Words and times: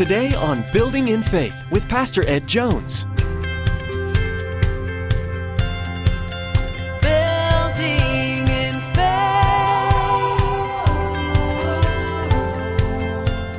Today 0.00 0.32
on 0.34 0.64
Building 0.72 1.08
in 1.08 1.22
Faith 1.22 1.62
with 1.70 1.86
Pastor 1.86 2.26
Ed 2.26 2.46
Jones. 2.46 3.04
Building 7.02 8.48
in 8.48 8.80
faith. 8.94 8.98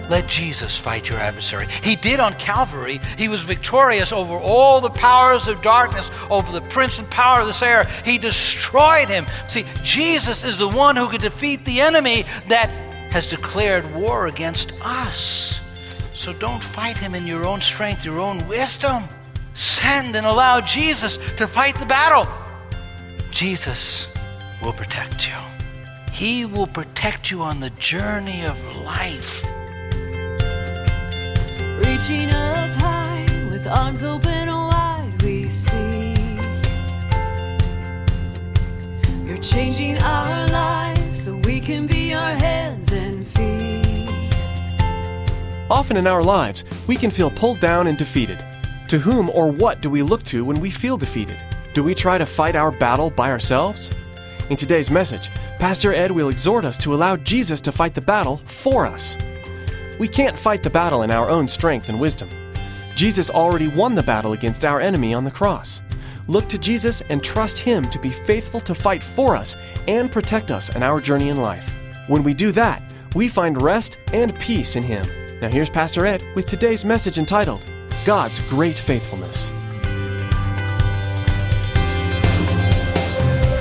Let 0.09 0.25
Jesus 0.27 0.75
fight 0.75 1.07
your 1.09 1.19
adversary. 1.19 1.67
He 1.83 1.95
did 1.95 2.19
on 2.19 2.33
Calvary. 2.33 2.99
He 3.19 3.27
was 3.27 3.41
victorious 3.41 4.11
over 4.11 4.33
all 4.33 4.81
the 4.81 4.89
powers 4.89 5.47
of 5.47 5.61
darkness, 5.61 6.09
over 6.31 6.51
the 6.51 6.61
prince 6.69 6.97
and 6.97 7.07
power 7.11 7.41
of 7.41 7.45
this 7.45 7.61
air. 7.61 7.83
He 8.03 8.17
destroyed 8.17 9.09
him. 9.09 9.27
See, 9.47 9.63
Jesus 9.83 10.43
is 10.43 10.57
the 10.57 10.69
one 10.69 10.95
who 10.95 11.07
could 11.07 11.21
defeat 11.21 11.65
the 11.65 11.81
enemy 11.81 12.25
that 12.47 12.71
has 13.11 13.27
declared 13.27 13.93
war 13.93 14.25
against 14.25 14.73
us. 14.81 15.60
So 16.21 16.33
don't 16.33 16.63
fight 16.63 16.99
him 16.99 17.15
in 17.15 17.25
your 17.25 17.47
own 17.47 17.61
strength, 17.61 18.05
your 18.05 18.19
own 18.19 18.47
wisdom. 18.47 19.05
Send 19.55 20.15
and 20.15 20.23
allow 20.23 20.61
Jesus 20.61 21.17
to 21.37 21.47
fight 21.47 21.73
the 21.79 21.85
battle. 21.87 22.31
Jesus 23.31 24.07
will 24.61 24.71
protect 24.71 25.27
you. 25.27 25.33
He 26.11 26.45
will 26.45 26.67
protect 26.67 27.31
you 27.31 27.41
on 27.41 27.59
the 27.59 27.71
journey 27.71 28.45
of 28.45 28.55
life. 28.85 29.43
Reaching 31.83 32.29
up 32.29 32.69
high 32.79 33.25
with 33.49 33.65
arms 33.65 34.03
open 34.03 34.49
wide, 34.49 35.19
we 35.23 35.49
see. 35.49 36.13
You're 39.25 39.41
changing 39.41 39.97
our 39.97 40.29
lives 40.29 40.50
Often 45.71 45.95
in 45.95 46.05
our 46.05 46.21
lives, 46.21 46.65
we 46.85 46.97
can 46.97 47.09
feel 47.09 47.31
pulled 47.31 47.61
down 47.61 47.87
and 47.87 47.97
defeated. 47.97 48.45
To 48.89 48.99
whom 48.99 49.29
or 49.29 49.49
what 49.49 49.79
do 49.79 49.89
we 49.89 50.01
look 50.03 50.21
to 50.23 50.43
when 50.43 50.59
we 50.59 50.69
feel 50.69 50.97
defeated? 50.97 51.41
Do 51.73 51.81
we 51.81 51.95
try 51.95 52.17
to 52.17 52.25
fight 52.25 52.57
our 52.57 52.71
battle 52.71 53.09
by 53.09 53.31
ourselves? 53.31 53.89
In 54.49 54.57
today's 54.57 54.91
message, 54.91 55.31
Pastor 55.59 55.93
Ed 55.93 56.11
will 56.11 56.27
exhort 56.27 56.65
us 56.65 56.77
to 56.79 56.93
allow 56.93 57.15
Jesus 57.15 57.61
to 57.61 57.71
fight 57.71 57.93
the 57.93 58.01
battle 58.01 58.41
for 58.43 58.85
us. 58.85 59.17
We 59.97 60.09
can't 60.09 60.37
fight 60.37 60.61
the 60.61 60.69
battle 60.69 61.03
in 61.03 61.09
our 61.09 61.29
own 61.29 61.47
strength 61.47 61.87
and 61.87 62.01
wisdom. 62.01 62.29
Jesus 62.97 63.29
already 63.29 63.69
won 63.69 63.95
the 63.95 64.03
battle 64.03 64.33
against 64.33 64.65
our 64.65 64.81
enemy 64.81 65.13
on 65.13 65.23
the 65.23 65.31
cross. 65.31 65.81
Look 66.27 66.49
to 66.49 66.57
Jesus 66.57 67.01
and 67.07 67.23
trust 67.23 67.57
Him 67.57 67.89
to 67.91 67.99
be 67.99 68.09
faithful 68.09 68.59
to 68.59 68.75
fight 68.75 69.01
for 69.01 69.37
us 69.37 69.55
and 69.87 70.11
protect 70.11 70.51
us 70.51 70.75
in 70.75 70.83
our 70.83 70.99
journey 70.99 71.29
in 71.29 71.37
life. 71.37 71.77
When 72.07 72.23
we 72.23 72.33
do 72.33 72.51
that, 72.51 72.93
we 73.15 73.29
find 73.29 73.61
rest 73.61 73.99
and 74.11 74.37
peace 74.37 74.75
in 74.75 74.83
Him. 74.83 75.20
Now, 75.41 75.49
here's 75.49 75.71
Pastor 75.71 76.05
Ed 76.05 76.23
with 76.35 76.45
today's 76.45 76.85
message 76.85 77.17
entitled 77.17 77.65
God's 78.05 78.37
Great 78.47 78.77
Faithfulness. 78.77 79.49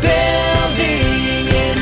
Building 0.03 1.47
in 1.49 1.79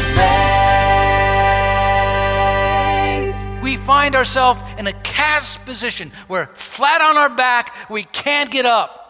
faith. 3.34 3.62
we 3.64 3.76
find 3.76 4.14
ourselves 4.14 4.60
in 4.78 4.86
a 4.86 4.92
cast 5.02 5.64
position. 5.66 6.12
We're 6.28 6.46
flat 6.46 7.02
on 7.02 7.16
our 7.16 7.30
back, 7.30 7.74
we 7.90 8.04
can't 8.04 8.52
get 8.52 8.66
up. 8.66 9.04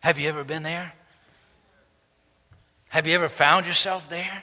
Have 0.00 0.18
you 0.18 0.28
ever 0.28 0.42
been 0.42 0.64
there? 0.64 0.92
Have 2.88 3.06
you 3.06 3.14
ever 3.14 3.28
found 3.28 3.68
yourself 3.68 4.08
there? 4.08 4.42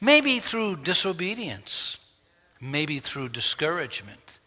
Maybe 0.00 0.38
through 0.38 0.76
disobedience, 0.76 1.98
maybe 2.62 3.00
through 3.00 3.28
discouragement, 3.28 4.38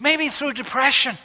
maybe 0.00 0.28
through 0.28 0.54
depression. 0.54 1.16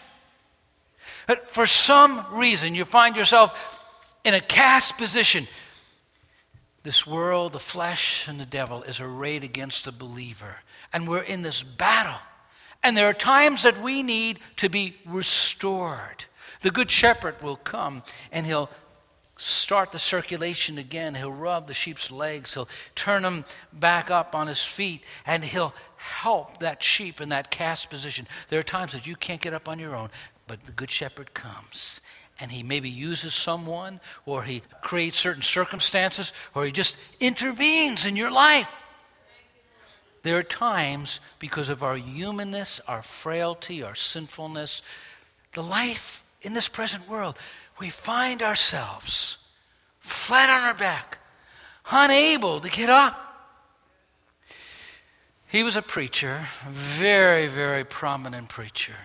But 1.26 1.50
for 1.50 1.66
some 1.66 2.26
reason, 2.32 2.76
you 2.76 2.86
find 2.86 3.16
yourself 3.16 3.80
in 4.24 4.34
a 4.34 4.42
cast 4.42 4.98
position. 4.98 5.48
This 6.84 7.08
world, 7.08 7.54
the 7.54 7.60
flesh, 7.60 8.28
and 8.28 8.40
the 8.40 8.46
devil 8.46 8.84
is 8.84 9.00
arrayed 9.00 9.44
against 9.44 9.86
the 9.86 9.92
believer. 9.92 10.58
And 10.94 11.08
we're 11.08 11.24
in 11.24 11.42
this 11.42 11.64
battle. 11.64 12.20
And 12.84 12.96
there 12.96 13.08
are 13.08 13.14
times 13.14 13.64
that 13.64 13.82
we 13.82 14.04
need 14.04 14.40
to 14.58 14.70
be 14.70 14.96
restored. 15.06 16.26
The 16.62 16.72
Good 16.72 16.92
Shepherd 16.92 17.42
will 17.42 17.56
come 17.56 18.04
and 18.32 18.46
he'll 18.46 18.70
start 19.38 19.92
the 19.92 20.00
circulation 20.00 20.78
again. 20.78 21.16
He'll 21.16 21.32
rub 21.32 21.68
the 21.68 21.74
sheep's 21.74 22.12
legs, 22.12 22.54
he'll 22.54 22.70
turn 22.96 23.22
them 23.22 23.46
back 23.72 24.12
up 24.12 24.36
on 24.36 24.48
his 24.48 24.64
feet, 24.64 25.04
and 25.26 25.44
he'll 25.44 25.74
help 25.96 26.60
that 26.60 26.84
sheep 26.84 27.22
in 27.22 27.30
that 27.30 27.52
cast 27.52 27.90
position. 27.90 28.28
There 28.50 28.60
are 28.60 28.64
times 28.64 28.94
that 28.94 29.08
you 29.08 29.16
can't 29.16 29.42
get 29.42 29.54
up 29.54 29.68
on 29.68 29.80
your 29.80 29.96
own, 29.96 30.10
but 30.48 30.64
the 30.64 30.72
Good 30.72 30.92
Shepherd 30.92 31.34
comes 31.34 32.02
and 32.40 32.52
he 32.52 32.64
maybe 32.64 32.90
uses 32.90 33.34
someone, 33.34 34.00
or 34.26 34.44
he 34.44 34.62
creates 34.82 35.18
certain 35.18 35.42
circumstances, 35.42 36.34
or 36.54 36.66
he 36.66 36.72
just 36.72 36.96
intervenes 37.20 38.06
in 38.06 38.16
your 38.16 38.32
life. 38.32 38.72
There 40.24 40.38
are 40.38 40.44
times, 40.44 41.20
because 41.40 41.70
of 41.70 41.84
our 41.84 41.96
humanness, 41.96 42.80
our 42.88 43.02
frailty, 43.02 43.82
our 43.82 43.96
sinfulness, 43.96 44.82
the 45.54 45.64
life 45.64 46.24
in 46.42 46.54
this 46.54 46.68
present 46.68 47.08
world, 47.10 47.40
we 47.80 47.90
find 47.90 48.42
ourselves 48.42 49.48
flat 50.00 50.50
on 50.50 50.68
our 50.68 50.74
back, 50.74 51.20
unable 51.92 52.60
to 52.60 52.70
get 52.70 52.90
up. 52.90 53.24
He 55.48 55.64
was 55.64 55.76
a 55.76 55.82
preacher, 55.82 56.46
a 56.66 56.70
very, 56.70 57.48
very 57.48 57.84
prominent 57.84 58.50
preacher. 58.50 58.96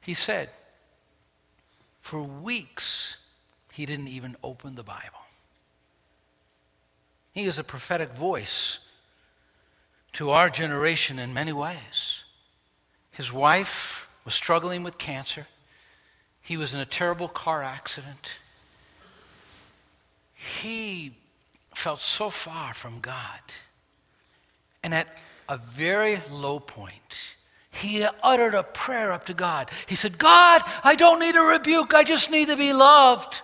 He 0.00 0.14
said, 0.14 0.48
for 2.00 2.22
weeks, 2.22 3.18
he 3.72 3.84
didn't 3.86 4.08
even 4.08 4.36
open 4.42 4.74
the 4.74 4.82
Bible. 4.82 5.20
He 7.32 7.44
is 7.44 7.58
a 7.58 7.64
prophetic 7.64 8.12
voice 8.12 8.80
to 10.14 10.30
our 10.30 10.50
generation 10.50 11.18
in 11.18 11.32
many 11.32 11.52
ways. 11.52 12.24
His 13.12 13.32
wife 13.32 14.10
was 14.24 14.34
struggling 14.34 14.82
with 14.82 14.98
cancer. 14.98 15.46
He 16.42 16.56
was 16.56 16.74
in 16.74 16.80
a 16.80 16.86
terrible 16.86 17.28
car 17.28 17.62
accident. 17.62 18.38
He 20.34 21.14
felt 21.74 22.00
so 22.00 22.30
far 22.30 22.74
from 22.74 23.00
God. 23.00 23.40
And 24.82 24.94
at 24.94 25.08
a 25.48 25.58
very 25.58 26.20
low 26.30 26.58
point, 26.58 27.34
he 27.70 28.06
uttered 28.22 28.54
a 28.54 28.62
prayer 28.62 29.12
up 29.12 29.26
to 29.26 29.34
God. 29.34 29.70
He 29.86 29.94
said, 29.94 30.18
God, 30.18 30.62
I 30.82 30.94
don't 30.94 31.20
need 31.20 31.36
a 31.36 31.40
rebuke, 31.40 31.94
I 31.94 32.04
just 32.04 32.30
need 32.30 32.48
to 32.48 32.56
be 32.56 32.72
loved. 32.72 33.42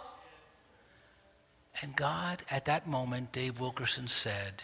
And 1.83 1.95
God, 1.95 2.43
at 2.51 2.65
that 2.65 2.89
moment, 2.89 3.33
Dave 3.33 3.61
Wilkerson 3.61 4.09
said, 4.09 4.63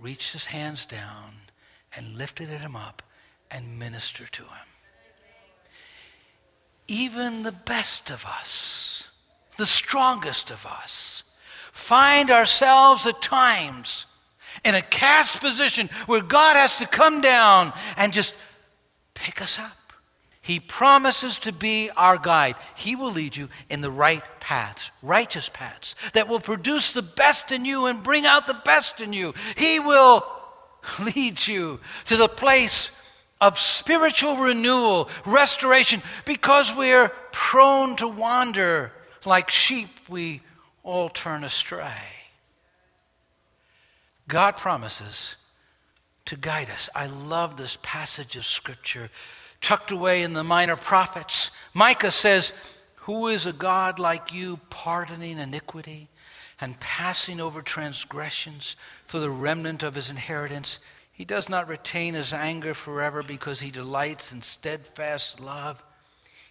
reached 0.00 0.32
his 0.32 0.46
hands 0.46 0.86
down 0.86 1.32
and 1.94 2.16
lifted 2.16 2.48
him 2.48 2.74
up 2.74 3.02
and 3.50 3.78
ministered 3.78 4.32
to 4.32 4.42
him. 4.42 4.66
Even 6.88 7.42
the 7.42 7.52
best 7.52 8.10
of 8.10 8.24
us, 8.24 9.08
the 9.56 9.66
strongest 9.66 10.50
of 10.50 10.64
us, 10.66 11.22
find 11.72 12.30
ourselves 12.30 13.06
at 13.06 13.20
times 13.22 14.06
in 14.64 14.74
a 14.74 14.82
cast 14.82 15.40
position 15.40 15.88
where 16.06 16.22
God 16.22 16.56
has 16.56 16.78
to 16.78 16.86
come 16.86 17.20
down 17.20 17.72
and 17.96 18.12
just 18.12 18.34
pick 19.14 19.40
us 19.42 19.58
up. 19.58 19.78
He 20.40 20.60
promises 20.60 21.38
to 21.40 21.52
be 21.52 21.90
our 21.94 22.16
guide. 22.16 22.56
He 22.74 22.96
will 22.96 23.12
lead 23.12 23.36
you 23.36 23.50
in 23.68 23.82
the 23.82 23.90
right 23.90 24.22
paths, 24.40 24.90
righteous 25.02 25.50
paths, 25.50 25.94
that 26.14 26.26
will 26.26 26.40
produce 26.40 26.94
the 26.94 27.02
best 27.02 27.52
in 27.52 27.66
you 27.66 27.84
and 27.84 28.02
bring 28.02 28.24
out 28.24 28.46
the 28.46 28.58
best 28.64 29.02
in 29.02 29.12
you. 29.12 29.34
He 29.58 29.78
will 29.78 30.26
lead 31.14 31.46
you 31.46 31.80
to 32.06 32.16
the 32.16 32.28
place 32.28 32.90
of 33.40 33.58
spiritual 33.58 34.36
renewal, 34.36 35.08
restoration, 35.24 36.02
because 36.24 36.74
we're 36.74 37.08
prone 37.32 37.96
to 37.96 38.08
wander. 38.08 38.92
Like 39.24 39.50
sheep, 39.50 39.88
we 40.08 40.40
all 40.82 41.08
turn 41.08 41.44
astray. 41.44 41.92
God 44.26 44.56
promises 44.56 45.36
to 46.26 46.36
guide 46.36 46.68
us. 46.70 46.90
I 46.94 47.06
love 47.06 47.56
this 47.56 47.78
passage 47.82 48.36
of 48.36 48.44
Scripture 48.44 49.10
tucked 49.60 49.90
away 49.90 50.22
in 50.22 50.34
the 50.34 50.44
minor 50.44 50.76
prophets. 50.76 51.50
Micah 51.74 52.10
says, 52.10 52.52
Who 52.96 53.28
is 53.28 53.46
a 53.46 53.52
God 53.52 53.98
like 53.98 54.32
you, 54.32 54.58
pardoning 54.70 55.38
iniquity 55.38 56.08
and 56.60 56.78
passing 56.80 57.40
over 57.40 57.62
transgressions 57.62 58.76
for 59.06 59.18
the 59.18 59.30
remnant 59.30 59.82
of 59.82 59.94
his 59.94 60.10
inheritance? 60.10 60.78
He 61.18 61.24
does 61.24 61.48
not 61.48 61.66
retain 61.66 62.14
his 62.14 62.32
anger 62.32 62.74
forever 62.74 63.24
because 63.24 63.60
he 63.60 63.72
delights 63.72 64.30
in 64.30 64.40
steadfast 64.40 65.40
love. 65.40 65.82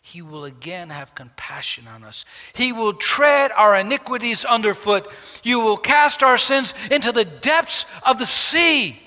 He 0.02 0.22
will 0.22 0.44
again 0.44 0.90
have 0.90 1.16
compassion 1.16 1.88
on 1.88 2.04
us. 2.04 2.26
He 2.52 2.74
will 2.74 2.92
tread 2.92 3.52
our 3.56 3.78
iniquities 3.78 4.44
underfoot. 4.44 5.10
You 5.42 5.62
will 5.62 5.78
cast 5.78 6.22
our 6.22 6.38
sins 6.38 6.74
into 6.92 7.14
the 7.14 7.24
depths 7.24 7.86
of 8.06 8.20
the 8.20 8.26
sea. 8.26 9.02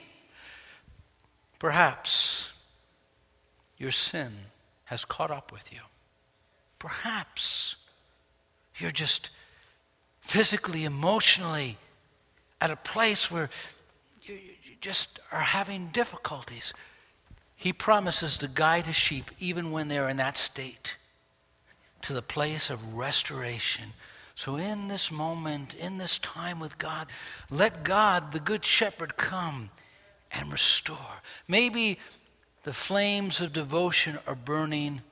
Perhaps 1.59 2.59
your 3.77 3.93
sin 3.93 4.33
has 4.85 5.05
caught 5.05 5.31
up 5.31 5.53
with 5.53 5.71
you. 5.75 5.81
Perhaps 6.79 7.77
you're 8.79 8.91
just 8.91 9.29
physically, 10.23 10.87
emotionally 10.87 11.77
at 12.63 12.71
a 12.71 12.77
place 12.77 13.31
where 13.31 13.51
just 14.81 15.21
are 15.31 15.41
having 15.41 15.89
difficulties. 15.89 16.73
He 17.57 17.73
promises 17.73 18.39
to 18.39 18.49
guide 18.49 18.87
his 18.87 18.97
sheep 18.97 19.31
even 19.39 19.73
when 19.73 19.89
they're 19.89 20.09
in 20.09 20.17
that 20.17 20.37
state 20.37 20.97
to 22.03 22.13
the 22.13 22.23
place 22.23 22.71
of 22.71 22.95
restoration. 22.95 23.93
So, 24.35 24.57
in 24.57 24.89
this 24.89 25.11
moment, 25.11 25.75
in 25.75 25.99
this 25.99 26.17
time 26.19 26.61
with 26.61 26.79
God, 26.79 27.09
let 27.51 27.85
God, 27.85 28.33
the 28.33 28.41
Good 28.41 28.65
Shepherd, 28.65 29.19
come 29.19 29.69
and 30.33 30.51
restore. 30.51 31.21
Maybe 31.47 31.99
the 32.63 32.73
flames 32.73 33.43
of 33.43 33.53
devotion 33.53 34.19
are 34.27 34.35
burning 34.35 35.03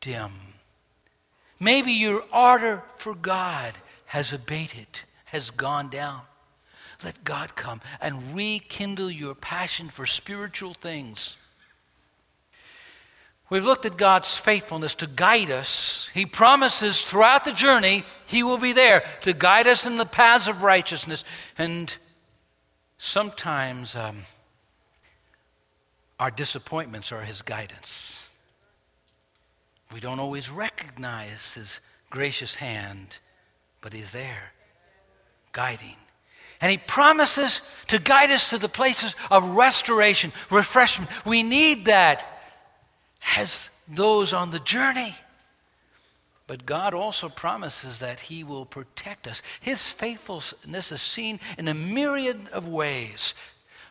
dim. 0.00 0.32
Maybe 1.58 1.92
your 1.92 2.24
ardor 2.32 2.82
for 2.96 3.14
God 3.14 3.74
has 4.06 4.32
abated, 4.32 5.00
has 5.26 5.50
gone 5.50 5.88
down. 5.88 6.20
Let 7.02 7.24
God 7.24 7.56
come 7.56 7.80
and 8.00 8.34
rekindle 8.34 9.10
your 9.10 9.34
passion 9.34 9.88
for 9.88 10.06
spiritual 10.06 10.74
things. 10.74 11.36
We've 13.48 13.64
looked 13.64 13.84
at 13.84 13.96
God's 13.96 14.36
faithfulness 14.36 14.94
to 14.96 15.08
guide 15.08 15.50
us. 15.50 16.08
He 16.14 16.24
promises 16.24 17.02
throughout 17.02 17.44
the 17.44 17.52
journey 17.52 18.04
He 18.26 18.44
will 18.44 18.58
be 18.58 18.72
there 18.72 19.02
to 19.22 19.32
guide 19.32 19.66
us 19.66 19.86
in 19.86 19.96
the 19.96 20.06
paths 20.06 20.46
of 20.46 20.62
righteousness. 20.62 21.24
And 21.58 21.94
sometimes 22.96 23.96
um, 23.96 24.18
our 26.20 26.30
disappointments 26.30 27.10
are 27.10 27.22
His 27.22 27.42
guidance. 27.42 28.24
We 29.92 29.98
don't 29.98 30.20
always 30.20 30.48
recognize 30.48 31.54
His 31.54 31.80
gracious 32.08 32.54
hand, 32.54 33.18
but 33.80 33.92
He's 33.92 34.12
there, 34.12 34.52
guiding. 35.52 35.96
And 36.60 36.70
He 36.70 36.78
promises 36.78 37.62
to 37.88 37.98
guide 37.98 38.30
us 38.30 38.50
to 38.50 38.58
the 38.58 38.68
places 38.68 39.16
of 39.30 39.56
restoration, 39.56 40.32
refreshment. 40.50 41.10
We 41.24 41.42
need 41.42 41.86
that 41.86 42.24
as 43.36 43.70
those 43.88 44.32
on 44.32 44.50
the 44.50 44.60
journey. 44.60 45.14
But 46.46 46.66
God 46.66 46.94
also 46.94 47.28
promises 47.28 48.00
that 48.00 48.20
He 48.20 48.44
will 48.44 48.64
protect 48.64 49.28
us. 49.28 49.42
His 49.60 49.86
faithfulness 49.86 50.92
is 50.92 51.00
seen 51.00 51.38
in 51.56 51.68
a 51.68 51.74
myriad 51.74 52.40
of 52.52 52.68
ways. 52.68 53.34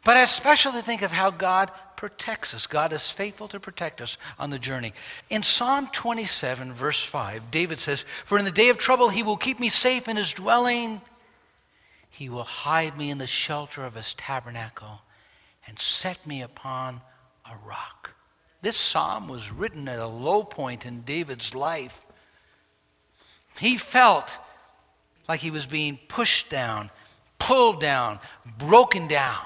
But 0.06 0.18
I 0.18 0.22
especially 0.22 0.82
think 0.82 1.02
of 1.02 1.12
how 1.12 1.30
God 1.30 1.72
protects 1.98 2.54
us. 2.54 2.68
God 2.68 2.94
is 2.94 3.10
faithful 3.10 3.50
to 3.50 3.60
protect 3.60 4.02
us 4.02 4.18
on 4.38 4.50
the 4.50 4.60
journey. 4.60 4.94
In 5.30 5.44
Psalm 5.44 5.90
27, 5.92 6.72
verse 6.72 7.04
5, 7.04 7.52
David 7.52 7.80
says, 7.80 8.04
For 8.26 8.38
in 8.38 8.46
the 8.46 8.52
day 8.52 8.70
of 8.70 8.78
trouble 8.78 9.10
he 9.10 9.24
will 9.24 9.38
keep 9.38 9.60
me 9.60 9.70
safe 9.70 10.08
in 10.08 10.16
his 10.16 10.32
dwelling. 10.32 11.02
He 12.10 12.30
will 12.30 12.44
hide 12.44 12.98
me 12.98 13.10
in 13.10 13.18
the 13.18 13.28
shelter 13.28 13.86
of 13.86 13.96
his 13.96 14.14
tabernacle 14.16 15.02
and 15.68 15.78
set 15.78 16.26
me 16.26 16.42
upon 16.42 17.02
a 17.46 17.56
rock. 17.68 18.16
This 18.62 18.76
psalm 18.76 19.28
was 19.28 19.52
written 19.52 19.88
at 19.88 20.00
a 20.00 20.08
low 20.08 20.44
point 20.44 20.86
in 20.86 21.02
David's 21.02 21.56
life. 21.56 22.02
He 23.60 23.78
felt 23.78 24.38
like 25.28 25.40
he 25.40 25.52
was 25.52 25.66
being 25.66 25.98
pushed 26.08 26.50
down, 26.50 26.90
pulled 27.38 27.80
down, 27.80 28.20
broken 28.58 29.08
down. 29.08 29.46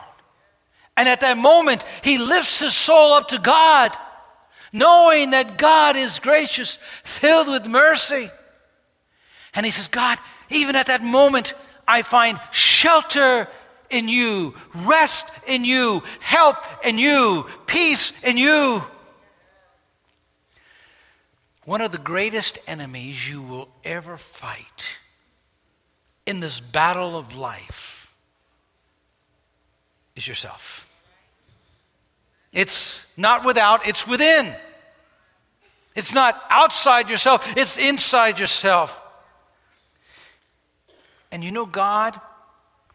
And 0.95 1.09
at 1.09 1.21
that 1.21 1.38
moment, 1.38 1.83
he 2.04 2.18
lifts 2.18 2.59
his 2.59 2.75
soul 2.75 3.13
up 3.13 3.30
to 3.30 3.39
God, 3.39 3.95
knowing 4.71 5.31
that 5.31 5.57
God 5.57 5.95
is 5.95 6.19
gracious, 6.19 6.77
filled 7.04 7.48
with 7.48 7.68
mercy. 7.68 8.30
And 9.54 9.66
he 9.66 9.71
says, 9.71 9.88
God, 9.88 10.18
even 10.50 10.75
at 10.75 10.88
that 10.88 11.04
moment, 11.04 11.54
I 11.88 12.01
find 12.01 12.39
shelter 12.51 13.47
in 13.89 14.07
you, 14.07 14.56
rest 14.74 15.25
in 15.47 15.63
you, 15.63 16.01
help 16.19 16.57
in 16.83 16.97
you, 16.97 17.45
peace 17.68 18.12
in 18.24 18.38
you. 18.38 18.81
One 21.65 21.81
of 21.81 21.91
the 21.91 21.97
greatest 21.97 22.59
enemies 22.68 23.30
you 23.30 23.41
will 23.41 23.69
ever 23.83 24.18
fight 24.18 24.97
in 26.25 26.39
this 26.39 26.59
battle 26.59 27.18
of 27.18 27.35
life 27.35 28.18
is 30.15 30.27
yourself. 30.27 30.89
It's 32.51 33.06
not 33.18 33.45
without, 33.45 33.88
it's 33.88 34.07
within. 34.07 34.53
It's 35.95 36.13
not 36.13 36.41
outside 36.50 37.09
yourself, 37.09 37.56
it's 37.57 37.77
inside 37.77 38.39
yourself. 38.39 39.02
And 41.33 41.44
you 41.44 41.50
know, 41.50 41.65
God 41.65 42.21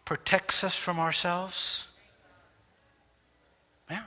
protects 0.05 0.63
us 0.63 0.73
from 0.73 0.97
ourselves. 0.97 1.89
Yeah. 3.91 4.03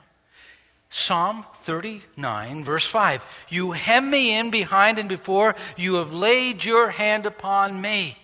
Psalm 0.88 1.44
39, 1.56 2.64
verse 2.64 2.86
5. 2.86 3.46
You 3.50 3.72
hem 3.72 4.08
me 4.08 4.38
in 4.38 4.50
behind 4.50 4.98
and 4.98 5.06
before, 5.06 5.54
you 5.76 5.96
have 5.96 6.14
laid 6.14 6.64
your 6.64 6.88
hand 6.88 7.26
upon 7.26 7.78
me. 7.82 8.16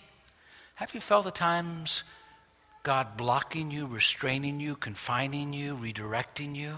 Have 0.77 0.95
you 0.95 1.01
felt 1.03 1.27
at 1.27 1.35
times 1.35 2.05
God 2.85 3.19
blocking 3.19 3.71
you, 3.71 3.85
restraining 3.85 4.61
you, 4.61 4.77
confining 4.77 5.53
you, 5.53 5.77
redirecting 5.77 6.57
you? 6.57 6.75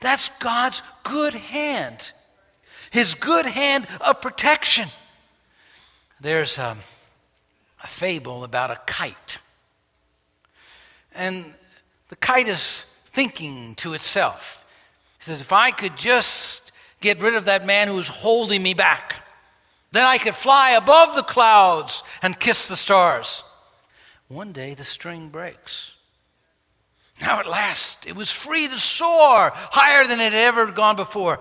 That's 0.00 0.30
God's 0.38 0.80
good 1.02 1.34
hand, 1.34 2.12
His 2.90 3.12
good 3.12 3.44
hand 3.44 3.86
of 4.00 4.22
protection. 4.22 4.88
There's 6.18 6.56
a, 6.56 6.78
a 7.84 7.86
fable 7.86 8.42
about 8.42 8.70
a 8.70 8.80
kite. 8.86 9.38
And 11.14 11.54
the 12.08 12.16
kite 12.16 12.48
is 12.48 12.84
thinking 13.04 13.74
to 13.76 13.92
itself. 13.92 14.64
He 15.18 15.24
says, 15.24 15.40
If 15.40 15.52
I 15.52 15.70
could 15.70 15.96
just 15.96 16.72
get 17.00 17.20
rid 17.20 17.34
of 17.34 17.44
that 17.44 17.66
man 17.66 17.88
who's 17.88 18.08
holding 18.08 18.62
me 18.62 18.72
back, 18.74 19.16
then 19.92 20.04
I 20.04 20.18
could 20.18 20.34
fly 20.34 20.70
above 20.70 21.14
the 21.14 21.22
clouds 21.22 22.02
and 22.22 22.40
kiss 22.40 22.66
the 22.66 22.76
stars. 22.76 23.44
One 24.28 24.52
day 24.52 24.74
the 24.74 24.82
string 24.82 25.28
breaks. 25.28 25.92
Now 27.20 27.38
at 27.38 27.46
last 27.46 28.06
it 28.06 28.16
was 28.16 28.30
free 28.30 28.66
to 28.66 28.78
soar 28.78 29.52
higher 29.54 30.04
than 30.04 30.18
it 30.18 30.32
had 30.32 30.34
ever 30.34 30.66
gone 30.72 30.96
before. 30.96 31.38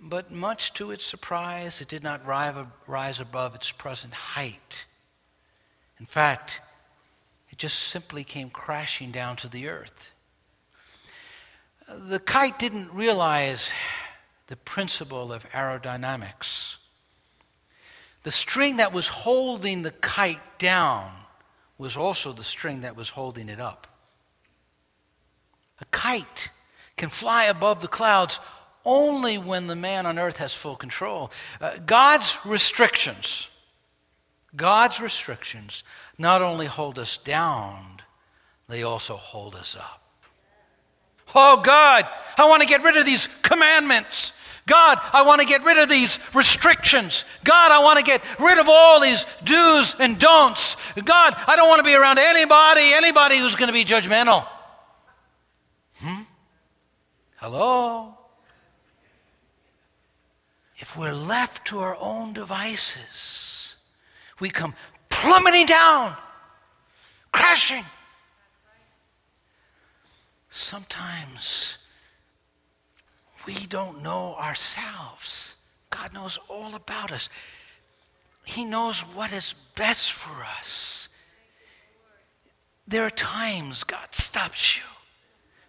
But 0.00 0.30
much 0.30 0.74
to 0.74 0.90
its 0.90 1.04
surprise, 1.04 1.80
it 1.80 1.88
did 1.88 2.02
not 2.02 2.26
rise 2.26 3.20
above 3.20 3.54
its 3.54 3.72
present 3.72 4.12
height. 4.12 4.84
In 6.00 6.06
fact, 6.06 6.60
it 7.50 7.58
just 7.58 7.78
simply 7.78 8.24
came 8.24 8.50
crashing 8.50 9.10
down 9.10 9.36
to 9.36 9.48
the 9.48 9.68
earth. 9.68 10.10
The 11.88 12.18
kite 12.18 12.58
didn't 12.58 12.92
realize 12.92 13.72
the 14.46 14.56
principle 14.56 15.32
of 15.32 15.48
aerodynamics. 15.50 16.76
The 18.22 18.30
string 18.30 18.78
that 18.78 18.92
was 18.92 19.08
holding 19.08 19.82
the 19.82 19.90
kite 19.90 20.58
down 20.58 21.10
was 21.78 21.96
also 21.96 22.32
the 22.32 22.42
string 22.42 22.80
that 22.80 22.96
was 22.96 23.10
holding 23.10 23.48
it 23.48 23.60
up. 23.60 23.86
A 25.80 25.84
kite 25.86 26.50
can 26.96 27.08
fly 27.08 27.44
above 27.44 27.82
the 27.82 27.88
clouds 27.88 28.40
only 28.84 29.38
when 29.38 29.66
the 29.66 29.76
man 29.76 30.06
on 30.06 30.18
earth 30.18 30.38
has 30.38 30.54
full 30.54 30.76
control. 30.76 31.30
Uh, 31.60 31.78
God's 31.84 32.36
restrictions, 32.44 33.48
God's 34.56 35.00
restrictions 35.00 35.84
not 36.18 36.42
only 36.42 36.66
hold 36.66 36.98
us 36.98 37.16
down, 37.16 38.00
they 38.68 38.82
also 38.82 39.16
hold 39.16 39.54
us 39.54 39.76
up. 39.76 40.00
Oh 41.34 41.60
God, 41.62 42.06
I 42.38 42.48
want 42.48 42.62
to 42.62 42.68
get 42.68 42.82
rid 42.82 42.96
of 42.96 43.04
these 43.04 43.26
commandments. 43.42 44.32
God, 44.66 44.98
I 45.12 45.22
want 45.22 45.42
to 45.42 45.46
get 45.46 45.62
rid 45.62 45.82
of 45.82 45.90
these 45.90 46.18
restrictions. 46.34 47.24
God, 47.42 47.70
I 47.70 47.82
want 47.82 47.98
to 47.98 48.04
get 48.04 48.22
rid 48.38 48.58
of 48.58 48.66
all 48.68 49.00
these 49.00 49.26
do's 49.44 49.94
and 50.00 50.18
don'ts. 50.18 50.76
God, 50.94 51.34
I 51.46 51.56
don't 51.56 51.68
want 51.68 51.80
to 51.80 51.84
be 51.84 51.94
around 51.94 52.18
anybody, 52.18 52.92
anybody 52.94 53.38
who's 53.38 53.56
going 53.56 53.68
to 53.68 53.74
be 53.74 53.84
judgmental. 53.84 54.46
Hmm? 56.00 56.22
Hello? 57.36 58.14
If 60.78 60.96
we're 60.96 61.12
left 61.12 61.66
to 61.68 61.80
our 61.80 61.96
own 62.00 62.32
devices, 62.32 63.43
we 64.40 64.50
come 64.50 64.74
plummeting 65.08 65.66
down, 65.66 66.12
crashing. 67.32 67.84
Sometimes 70.50 71.78
we 73.46 73.54
don't 73.66 74.02
know 74.02 74.36
ourselves. 74.38 75.56
God 75.90 76.12
knows 76.12 76.38
all 76.48 76.74
about 76.74 77.12
us. 77.12 77.28
He 78.44 78.64
knows 78.64 79.00
what 79.00 79.32
is 79.32 79.54
best 79.74 80.12
for 80.12 80.44
us. 80.58 81.08
There 82.86 83.04
are 83.04 83.10
times 83.10 83.84
God 83.84 84.14
stops 84.14 84.76
you. 84.76 84.82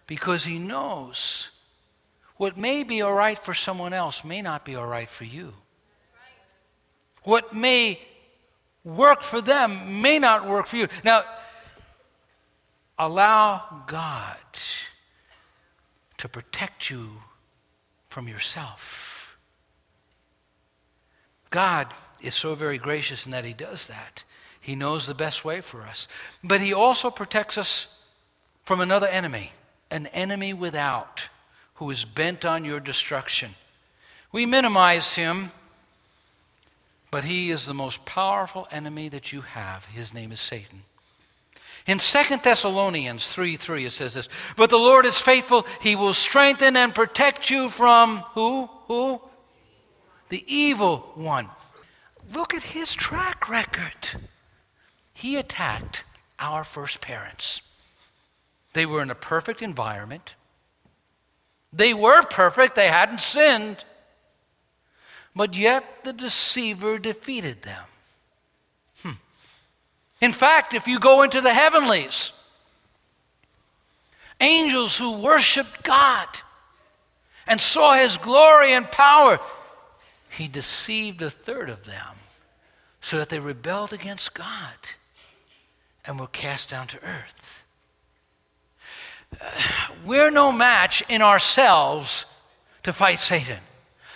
because 0.06 0.44
he 0.44 0.58
knows 0.58 1.50
what 2.36 2.56
may 2.56 2.84
be 2.84 3.02
all 3.02 3.12
right 3.12 3.38
for 3.38 3.54
someone 3.54 3.92
else 3.92 4.24
may 4.24 4.42
not 4.42 4.64
be 4.64 4.76
all 4.76 4.86
right 4.86 5.10
for 5.10 5.24
you. 5.24 5.52
What 7.22 7.52
may 7.52 7.98
work 8.86 9.22
for 9.22 9.40
them 9.40 10.00
may 10.00 10.18
not 10.18 10.46
work 10.46 10.66
for 10.66 10.76
you. 10.76 10.88
Now, 11.04 11.24
allow 12.98 13.82
God 13.86 14.36
to 16.18 16.28
protect 16.28 16.88
you 16.88 17.10
from 18.08 18.28
yourself. 18.28 19.36
God 21.50 21.88
is 22.22 22.34
so 22.34 22.54
very 22.54 22.78
gracious 22.78 23.26
in 23.26 23.32
that 23.32 23.44
He 23.44 23.52
does 23.52 23.88
that. 23.88 24.24
He 24.60 24.74
knows 24.74 25.06
the 25.06 25.14
best 25.14 25.44
way 25.44 25.60
for 25.60 25.82
us. 25.82 26.08
But 26.42 26.60
He 26.60 26.72
also 26.72 27.10
protects 27.10 27.58
us 27.58 27.88
from 28.64 28.80
another 28.80 29.06
enemy, 29.06 29.52
an 29.90 30.06
enemy 30.08 30.54
without, 30.54 31.28
who 31.74 31.90
is 31.90 32.04
bent 32.04 32.44
on 32.44 32.64
your 32.64 32.80
destruction. 32.80 33.50
We 34.32 34.44
minimize 34.44 35.14
him, 35.14 35.50
but 37.10 37.24
he 37.24 37.50
is 37.50 37.66
the 37.66 37.74
most 37.74 38.04
powerful 38.04 38.66
enemy 38.70 39.08
that 39.08 39.32
you 39.32 39.40
have. 39.42 39.84
His 39.86 40.12
name 40.12 40.32
is 40.32 40.40
Satan. 40.40 40.82
In 41.86 41.98
2 41.98 42.36
Thessalonians 42.42 43.32
3 43.32 43.56
3, 43.56 43.86
it 43.86 43.92
says 43.92 44.14
this 44.14 44.28
But 44.56 44.70
the 44.70 44.78
Lord 44.78 45.06
is 45.06 45.18
faithful. 45.18 45.66
He 45.80 45.94
will 45.94 46.14
strengthen 46.14 46.76
and 46.76 46.94
protect 46.94 47.48
you 47.48 47.70
from 47.70 48.18
who? 48.34 48.68
Who? 48.88 49.20
The 50.28 50.44
evil 50.46 51.12
one. 51.14 51.48
Look 52.34 52.54
at 52.54 52.62
his 52.62 52.92
track 52.92 53.48
record. 53.48 54.20
He 55.14 55.36
attacked 55.36 56.04
our 56.38 56.64
first 56.64 57.00
parents. 57.00 57.62
They 58.72 58.84
were 58.84 59.00
in 59.00 59.10
a 59.10 59.14
perfect 59.14 59.62
environment. 59.62 60.34
They 61.72 61.94
were 61.94 62.22
perfect, 62.22 62.74
they 62.74 62.88
hadn't 62.88 63.20
sinned. 63.20 63.84
But 65.36 65.54
yet 65.54 66.02
the 66.02 66.14
deceiver 66.14 66.98
defeated 66.98 67.60
them. 67.60 67.84
Hmm. 69.02 69.10
In 70.22 70.32
fact, 70.32 70.72
if 70.72 70.88
you 70.88 70.98
go 70.98 71.22
into 71.22 71.42
the 71.42 71.52
heavenlies, 71.52 72.32
angels 74.40 74.96
who 74.96 75.18
worshiped 75.18 75.82
God 75.82 76.26
and 77.46 77.60
saw 77.60 77.94
his 77.94 78.16
glory 78.16 78.72
and 78.72 78.90
power, 78.90 79.38
he 80.30 80.48
deceived 80.48 81.20
a 81.20 81.28
third 81.28 81.68
of 81.68 81.84
them 81.84 82.16
so 83.02 83.18
that 83.18 83.28
they 83.28 83.38
rebelled 83.38 83.92
against 83.92 84.32
God 84.32 84.74
and 86.06 86.18
were 86.18 86.28
cast 86.28 86.70
down 86.70 86.86
to 86.88 86.96
earth. 87.04 87.62
Uh, 89.38 89.44
we're 90.06 90.30
no 90.30 90.50
match 90.50 91.02
in 91.10 91.20
ourselves 91.20 92.24
to 92.84 92.92
fight 92.94 93.18
Satan. 93.18 93.58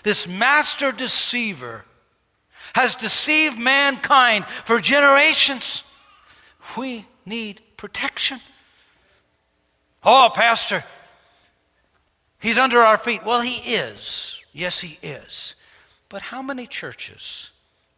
This 0.02 0.26
master 0.26 0.92
deceiver 0.92 1.84
has 2.74 2.94
deceived 2.94 3.58
mankind 3.58 4.44
for 4.44 4.80
generations. 4.80 5.82
We 6.76 7.06
need 7.26 7.60
protection. 7.76 8.40
Oh, 10.02 10.30
Pastor, 10.34 10.84
he's 12.38 12.58
under 12.58 12.78
our 12.78 12.96
feet. 12.96 13.24
Well, 13.24 13.40
he 13.40 13.74
is. 13.74 14.40
Yes, 14.52 14.80
he 14.80 14.98
is. 15.02 15.54
But 16.08 16.22
how 16.22 16.42
many 16.42 16.66
churches 16.66 17.50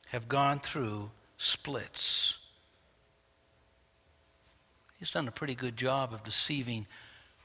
have 0.09 0.29
gone 0.29 0.59
through 0.59 1.11
splits? 1.39 2.39
He's 4.99 5.11
done 5.11 5.29
a 5.29 5.33
pretty 5.33 5.55
good 5.55 5.77
job 5.77 6.13
of 6.13 6.23
deceiving 6.23 6.87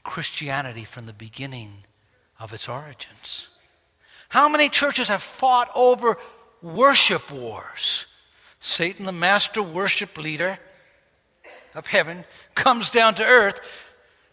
Christianity 0.04 0.84
from 0.84 1.06
the 1.06 1.12
beginning 1.12 1.84
of 2.38 2.52
its 2.52 2.68
origins. 2.68 3.48
How 4.28 4.48
many 4.48 4.68
churches 4.68 5.08
have 5.08 5.22
fought 5.22 5.70
over 5.74 6.18
worship 6.62 7.30
wars? 7.30 8.06
Satan, 8.60 9.06
the 9.06 9.12
master 9.12 9.62
worship 9.62 10.18
leader, 10.18 10.58
of 11.74 11.86
heaven 11.86 12.24
comes 12.54 12.90
down 12.90 13.14
to 13.14 13.24
earth, 13.24 13.60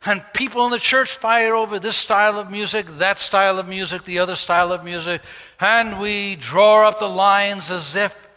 and 0.05 0.23
people 0.33 0.65
in 0.65 0.71
the 0.71 0.79
church 0.79 1.11
fight 1.11 1.47
over 1.47 1.79
this 1.79 1.95
style 1.95 2.39
of 2.39 2.51
music, 2.51 2.85
that 2.97 3.17
style 3.17 3.59
of 3.59 3.69
music, 3.69 4.03
the 4.03 4.19
other 4.19 4.35
style 4.35 4.71
of 4.71 4.83
music, 4.83 5.21
and 5.59 5.99
we 5.99 6.35
draw 6.35 6.87
up 6.87 6.99
the 6.99 7.07
lines 7.07 7.71
as 7.71 7.95
if 7.95 8.27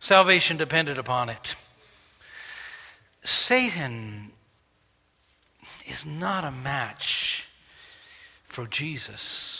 salvation 0.00 0.56
depended 0.56 0.98
upon 0.98 1.28
it. 1.28 1.54
Satan 3.22 4.30
is 5.86 6.04
not 6.04 6.44
a 6.44 6.50
match 6.50 7.48
for 8.44 8.66
Jesus. 8.66 9.53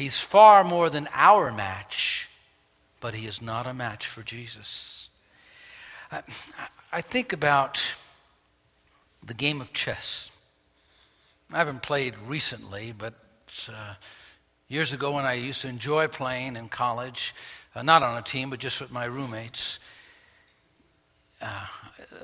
He's 0.00 0.18
far 0.18 0.64
more 0.64 0.88
than 0.88 1.10
our 1.12 1.52
match, 1.52 2.26
but 3.00 3.12
he 3.12 3.26
is 3.26 3.42
not 3.42 3.66
a 3.66 3.74
match 3.74 4.06
for 4.06 4.22
Jesus. 4.22 5.10
I, 6.10 6.22
I 6.90 7.02
think 7.02 7.34
about 7.34 7.82
the 9.22 9.34
game 9.34 9.60
of 9.60 9.74
chess. 9.74 10.30
I 11.52 11.58
haven't 11.58 11.82
played 11.82 12.14
recently, 12.26 12.94
but 12.96 13.12
uh, 13.70 13.96
years 14.68 14.94
ago 14.94 15.10
when 15.10 15.26
I 15.26 15.34
used 15.34 15.60
to 15.60 15.68
enjoy 15.68 16.08
playing 16.08 16.56
in 16.56 16.70
college, 16.70 17.34
uh, 17.74 17.82
not 17.82 18.02
on 18.02 18.16
a 18.16 18.22
team, 18.22 18.48
but 18.48 18.58
just 18.58 18.80
with 18.80 18.90
my 18.90 19.04
roommates, 19.04 19.80
uh, 21.42 21.66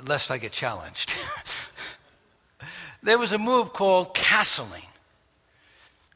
lest 0.06 0.30
I 0.30 0.38
get 0.38 0.52
challenged. 0.52 1.12
there 3.02 3.18
was 3.18 3.32
a 3.32 3.38
move 3.38 3.74
called 3.74 4.14
castling, 4.14 4.86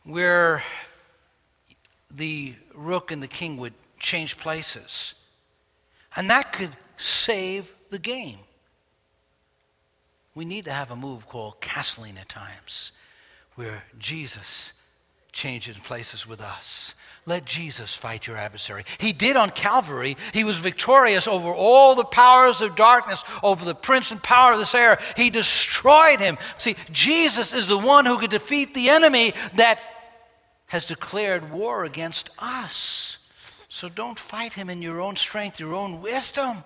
where 0.05 0.63
the 2.11 2.55
rook 2.75 3.11
and 3.11 3.23
the 3.23 3.29
king 3.29 3.57
would 3.59 3.75
change 3.99 4.37
places. 4.37 5.15
And 6.17 6.31
that 6.31 6.53
could 6.53 6.71
save 6.97 7.73
the 7.91 7.99
game. 7.99 8.39
We 10.35 10.45
need 10.45 10.65
to 10.67 10.73
have 10.73 10.91
a 10.91 10.97
move 10.97 11.29
called 11.29 11.61
castling 11.61 12.19
at 12.19 12.29
times, 12.29 12.93
where 13.57 13.85
Jesus 13.99 14.73
changes 15.33 15.77
places 15.79 16.27
with 16.27 16.41
us. 16.41 16.95
Let 17.27 17.45
Jesus 17.45 17.95
fight 17.95 18.27
your 18.27 18.37
adversary. 18.37 18.85
He 18.99 19.13
did 19.13 19.37
on 19.37 19.51
Calvary. 19.51 20.17
He 20.33 20.43
was 20.43 20.57
victorious 20.59 21.29
over 21.29 21.53
all 21.53 21.95
the 21.95 22.05
powers 22.05 22.61
of 22.61 22.75
darkness, 22.75 23.23
over 23.43 23.65
the 23.65 23.75
prince 23.75 24.11
and 24.11 24.23
power 24.23 24.55
of 24.55 24.59
this 24.59 24.75
air. 24.75 24.99
He 25.17 25.31
destroyed 25.31 26.19
him. 26.19 26.39
See, 26.59 26.77
Jesus 26.91 27.53
is 27.53 27.67
the 27.67 27.79
one 27.79 28.07
who 28.07 28.19
could 28.19 28.31
defeat 28.31 28.75
the 28.75 28.89
enemy 28.89 29.35
that 29.55 29.81
has 30.71 30.87
declared 30.87 31.51
war 31.51 31.83
against 31.85 32.31
us. 32.39 33.19
So 33.69 33.89
don't 33.89 34.19
fight 34.19 34.53
him 34.53 34.71
in 34.71 34.81
your 34.83 35.01
own 35.01 35.17
strength, 35.17 35.59
your 35.59 35.75
own 35.75 36.01
wisdom. 36.01 36.59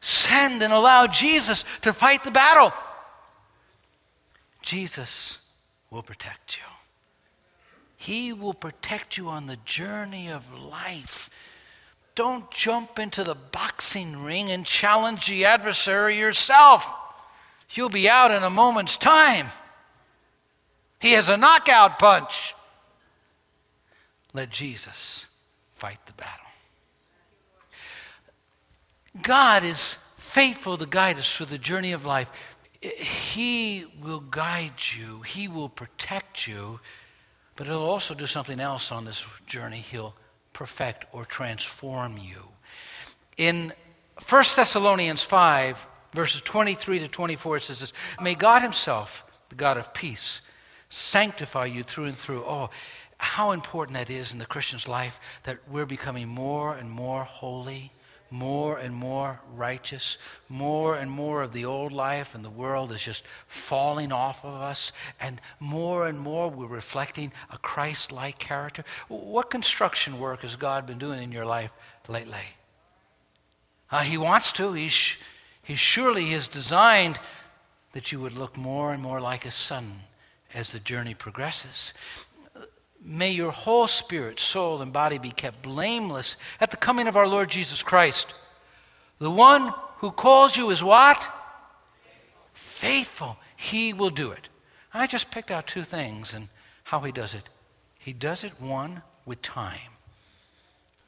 Send 0.00 0.62
and 0.62 0.72
allow 0.72 1.06
Jesus 1.06 1.64
to 1.82 1.92
fight 1.92 2.24
the 2.24 2.32
battle. 2.32 2.72
Jesus 4.62 5.38
will 5.90 6.02
protect 6.02 6.56
you. 6.58 6.64
He 7.96 8.32
will 8.32 8.52
protect 8.52 9.16
you 9.16 9.28
on 9.28 9.46
the 9.46 9.58
journey 9.64 10.28
of 10.28 10.52
life. 10.60 11.30
Don't 12.16 12.50
jump 12.50 12.98
into 12.98 13.22
the 13.22 13.36
boxing 13.36 14.24
ring 14.24 14.50
and 14.50 14.66
challenge 14.66 15.28
the 15.28 15.44
adversary 15.44 16.18
yourself. 16.18 16.92
You'll 17.70 17.90
be 17.90 18.08
out 18.08 18.32
in 18.32 18.42
a 18.42 18.50
moment's 18.50 18.96
time. 18.96 19.46
He 20.98 21.12
has 21.12 21.28
a 21.28 21.36
knockout 21.36 22.00
punch. 22.00 22.56
Let 24.38 24.50
Jesus 24.50 25.26
fight 25.74 25.98
the 26.06 26.12
battle. 26.12 26.46
God 29.20 29.64
is 29.64 29.94
faithful 30.16 30.76
to 30.76 30.86
guide 30.86 31.18
us 31.18 31.36
through 31.36 31.46
the 31.46 31.58
journey 31.58 31.90
of 31.90 32.06
life. 32.06 32.56
He 32.80 33.84
will 34.00 34.20
guide 34.20 34.74
you, 34.96 35.22
He 35.22 35.48
will 35.48 35.68
protect 35.68 36.46
you, 36.46 36.78
but 37.56 37.66
He'll 37.66 37.78
also 37.78 38.14
do 38.14 38.28
something 38.28 38.60
else 38.60 38.92
on 38.92 39.04
this 39.04 39.26
journey. 39.48 39.78
He'll 39.78 40.14
perfect 40.52 41.06
or 41.10 41.24
transform 41.24 42.16
you. 42.16 42.44
In 43.38 43.72
1 44.28 44.44
Thessalonians 44.54 45.24
5, 45.24 45.84
verses 46.14 46.42
23 46.42 47.00
to 47.00 47.08
24, 47.08 47.56
it 47.56 47.62
says 47.64 47.80
this 47.80 47.92
May 48.22 48.36
God 48.36 48.62
Himself, 48.62 49.24
the 49.48 49.56
God 49.56 49.78
of 49.78 49.92
peace, 49.92 50.42
sanctify 50.90 51.66
you 51.66 51.82
through 51.82 52.04
and 52.04 52.16
through. 52.16 52.44
Oh, 52.46 52.70
how 53.18 53.50
important 53.52 53.98
that 53.98 54.10
is 54.10 54.32
in 54.32 54.38
the 54.38 54.46
Christian's 54.46 54.88
life 54.88 55.20
that 55.42 55.58
we're 55.68 55.86
becoming 55.86 56.28
more 56.28 56.74
and 56.74 56.90
more 56.90 57.24
holy 57.24 57.92
more 58.30 58.78
and 58.78 58.94
more 58.94 59.40
righteous. 59.54 60.18
More 60.48 60.96
and 60.96 61.10
more 61.10 61.42
of 61.42 61.52
the 61.52 61.64
old 61.64 61.92
life 61.92 62.34
and 62.34 62.44
the 62.44 62.50
world 62.50 62.92
is 62.92 63.02
just 63.02 63.24
falling 63.46 64.12
off 64.12 64.44
of 64.44 64.54
us. 64.54 64.92
And 65.20 65.40
more 65.60 66.06
and 66.06 66.18
more 66.18 66.48
we're 66.48 66.66
reflecting 66.66 67.32
a 67.50 67.58
Christ 67.58 68.12
like 68.12 68.38
character. 68.38 68.84
What 69.08 69.50
construction 69.50 70.18
work 70.18 70.42
has 70.42 70.56
God 70.56 70.86
been 70.86 70.98
doing 70.98 71.22
in 71.22 71.32
your 71.32 71.46
life 71.46 71.70
lately? 72.06 72.36
Uh, 73.90 74.00
he 74.00 74.18
wants 74.18 74.52
to. 74.52 74.74
He's, 74.74 75.16
he 75.62 75.74
surely 75.74 76.26
has 76.26 76.48
designed 76.48 77.18
that 77.92 78.12
you 78.12 78.20
would 78.20 78.36
look 78.36 78.56
more 78.56 78.92
and 78.92 79.02
more 79.02 79.20
like 79.20 79.44
his 79.44 79.54
son 79.54 80.00
as 80.54 80.72
the 80.72 80.78
journey 80.78 81.14
progresses. 81.14 81.94
May 83.04 83.30
your 83.30 83.52
whole 83.52 83.86
spirit, 83.86 84.40
soul, 84.40 84.82
and 84.82 84.92
body 84.92 85.18
be 85.18 85.30
kept 85.30 85.62
blameless 85.62 86.36
at 86.60 86.70
the 86.70 86.76
coming 86.76 87.06
of 87.06 87.16
our 87.16 87.28
Lord 87.28 87.48
Jesus 87.48 87.82
Christ. 87.82 88.34
The 89.18 89.30
one 89.30 89.72
who 89.98 90.10
calls 90.10 90.56
you 90.56 90.70
is 90.70 90.82
what? 90.82 91.28
Faithful. 92.52 93.36
He 93.56 93.92
will 93.92 94.10
do 94.10 94.30
it. 94.30 94.48
I 94.92 95.06
just 95.06 95.30
picked 95.30 95.50
out 95.50 95.66
two 95.66 95.84
things 95.84 96.34
and 96.34 96.48
how 96.84 97.00
he 97.00 97.12
does 97.12 97.34
it. 97.34 97.48
He 97.98 98.12
does 98.12 98.44
it, 98.44 98.60
one, 98.60 99.02
with 99.26 99.42
time. 99.42 99.92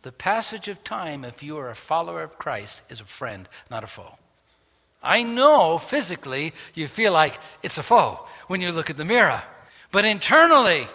The 0.02 0.12
passage 0.12 0.68
of 0.68 0.82
time, 0.82 1.24
if 1.24 1.42
you 1.42 1.58
are 1.58 1.70
a 1.70 1.74
follower 1.74 2.22
of 2.22 2.38
Christ, 2.38 2.82
is 2.88 3.00
a 3.00 3.04
friend, 3.04 3.48
not 3.70 3.84
a 3.84 3.86
foe. 3.86 4.16
I 5.02 5.22
know 5.22 5.78
physically 5.78 6.52
you 6.74 6.88
feel 6.88 7.12
like 7.12 7.38
it's 7.62 7.78
a 7.78 7.82
foe 7.82 8.26
when 8.46 8.60
you 8.60 8.72
look 8.72 8.90
at 8.90 8.96
the 8.96 9.04
mirror, 9.04 9.42
but 9.92 10.04
internally, 10.04 10.86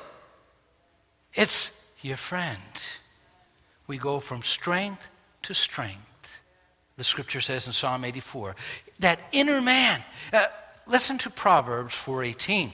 it's 1.36 1.86
your 2.02 2.18
friend. 2.18 2.58
We 3.88 3.98
go 3.98 4.20
from 4.20 4.42
strength 4.42 5.08
to 5.44 5.54
strength. 5.54 6.42
The 6.98 7.04
scripture 7.04 7.42
says 7.42 7.68
in 7.68 7.74
Psalm 7.74 8.06
84 8.06 8.56
that 9.00 9.20
inner 9.32 9.62
man. 9.62 10.02
Uh, 10.32 10.48
listen 10.88 11.18
to 11.20 11.30
Proverbs 11.30 11.94
4:18. 11.94 12.74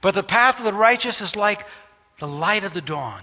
But 0.00 0.14
the 0.14 0.22
path 0.22 0.58
of 0.58 0.64
the 0.64 0.72
righteous 0.72 1.20
is 1.20 1.36
like 1.36 1.66
the 2.18 2.28
light 2.28 2.64
of 2.64 2.72
the 2.72 2.80
dawn, 2.80 3.22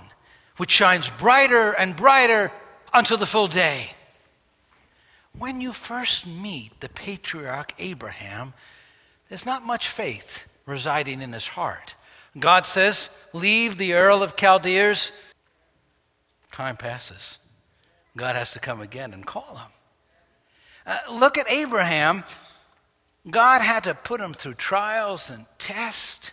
which 0.58 0.72
shines 0.72 1.10
brighter 1.10 1.72
and 1.72 1.96
brighter 1.96 2.52
until 2.94 3.18
the 3.18 3.26
full 3.26 3.48
day. 3.48 3.94
When 5.38 5.62
you 5.62 5.74
first 5.74 6.28
meet 6.28 6.80
the 6.80 6.90
patriarch 6.90 7.74
Abraham, 7.80 8.54
there's 9.30 9.46
not 9.46 9.66
much 9.66 9.88
faith 9.88 10.48
residing 10.66 11.22
in 11.22 11.34
his 11.34 11.48
heart. 11.48 11.96
God 12.38 12.66
says, 12.66 13.10
Leave 13.34 13.78
the 13.78 13.94
Ur 13.94 14.12
of 14.12 14.36
Chaldeans. 14.36 15.12
Time 16.52 16.78
passes. 16.78 17.38
God 18.16 18.36
has 18.36 18.54
to 18.54 18.60
come 18.60 18.82
again 18.82 19.14
and 19.14 19.26
call 19.26 19.56
him. 19.56 19.72
Uh, 20.86 20.98
look 21.12 21.38
at 21.38 21.50
Abraham. 21.50 22.24
God 23.30 23.62
had 23.62 23.86
to 23.86 23.96
put 23.96 24.20
him 24.20 24.34
through 24.34 24.56
trials 24.56 25.30
and 25.30 25.46
tests 25.58 26.32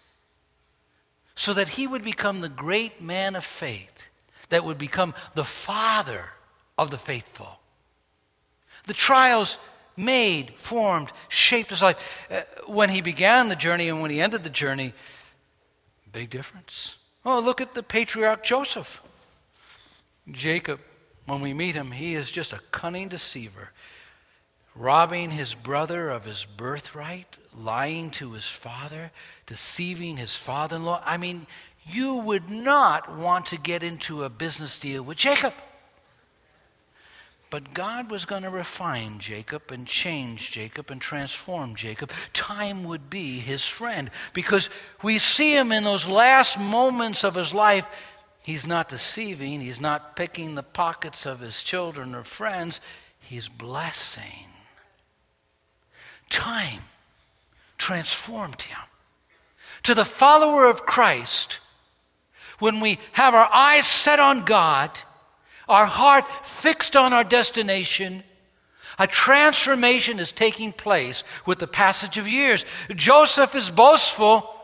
so 1.35 1.54
that 1.54 1.69
he 1.69 1.87
would 1.87 2.02
become 2.02 2.40
the 2.40 2.49
great 2.49 3.00
man 3.00 3.37
of 3.37 3.45
faith 3.45 4.09
that 4.50 4.64
would 4.64 4.78
become 4.78 5.14
the 5.35 5.45
father 5.45 6.25
of 6.76 6.90
the 6.90 6.99
faithful. 6.99 7.61
The 8.87 8.95
trials 8.95 9.59
made, 9.97 10.50
formed, 10.50 11.12
shaped 11.28 11.71
his 11.71 11.83
life. 11.83 12.26
Uh, 12.30 12.42
when 12.66 12.88
he 12.88 13.00
began 13.00 13.49
the 13.49 13.57
journey 13.57 13.88
and 13.88 14.02
when 14.02 14.11
he 14.11 14.21
ended 14.21 14.42
the 14.42 14.50
journey, 14.50 14.92
Big 16.12 16.31
difference. 16.31 16.97
Oh, 17.25 17.40
look 17.40 17.61
at 17.61 17.75
the 17.75 17.83
patriarch 17.83 18.43
Joseph. 18.43 19.02
Jacob, 20.31 20.81
when 21.26 21.40
we 21.40 21.52
meet 21.52 21.75
him, 21.75 21.93
he 21.93 22.14
is 22.14 22.31
just 22.31 22.52
a 22.52 22.61
cunning 22.71 23.09
deceiver, 23.09 23.71
robbing 24.75 25.31
his 25.31 25.55
brother 25.55 26.11
of 26.11 26.25
his 26.25 26.45
birthright, 26.45 27.37
lying 27.57 28.11
to 28.12 28.33
his 28.33 28.47
father, 28.47 29.11
deceiving 29.47 30.17
his 30.17 30.35
father 30.35 30.76
in 30.76 30.85
law. 30.85 31.02
I 31.05 31.17
mean, 31.17 31.47
you 31.87 32.17
would 32.17 32.50
not 32.50 33.17
want 33.17 33.47
to 33.47 33.59
get 33.59 33.83
into 33.83 34.25
a 34.25 34.29
business 34.29 34.79
deal 34.79 35.02
with 35.02 35.19
Jacob. 35.19 35.55
But 37.50 37.75
God 37.75 38.12
was 38.12 38.25
going 38.25 38.45
to 38.45 38.50
refine 38.50 39.19
Jacob 39.19 39.73
and 39.73 39.85
change 39.85 40.52
Jacob 40.52 40.90
and 40.90 41.00
transform 41.00 41.75
Jacob. 41.75 42.12
Time 42.33 42.85
would 42.85 43.11
be 43.11 43.40
his 43.40 43.66
friend 43.66 44.09
because 44.33 44.71
we 45.02 45.19
see 45.19 45.56
him 45.56 45.73
in 45.73 45.82
those 45.82 46.06
last 46.06 46.60
moments 46.60 47.25
of 47.25 47.34
his 47.34 47.52
life. 47.52 47.89
He's 48.45 48.69
not 48.69 48.89
deceiving, 48.89 49.60
he's 49.60 49.80
not 49.80 50.15
picking 50.15 50.54
the 50.54 50.63
pockets 50.63 51.26
of 51.26 51.41
his 51.41 51.63
children 51.63 52.15
or 52.15 52.23
friends, 52.23 52.80
he's 53.19 53.49
blessing. 53.49 54.47
Time 56.30 56.82
transformed 57.76 58.63
him. 58.63 58.78
To 59.84 59.95
the 59.95 60.04
follower 60.04 60.67
of 60.67 60.86
Christ, 60.86 61.58
when 62.60 62.80
we 62.80 62.99
have 63.13 63.34
our 63.34 63.49
eyes 63.52 63.86
set 63.86 64.21
on 64.21 64.45
God, 64.45 64.91
our 65.71 65.87
heart 65.87 66.28
fixed 66.45 66.97
on 66.97 67.13
our 67.13 67.25
destination, 67.25 68.23
a 68.99 69.06
transformation 69.06 70.19
is 70.19 70.33
taking 70.33 70.73
place 70.73 71.25
with 71.47 71.59
the 71.59 71.67
passage 71.67 72.19
of 72.19 72.28
years. 72.28 72.67
Joseph 72.95 73.54
is 73.54 73.71
boastful, 73.71 74.54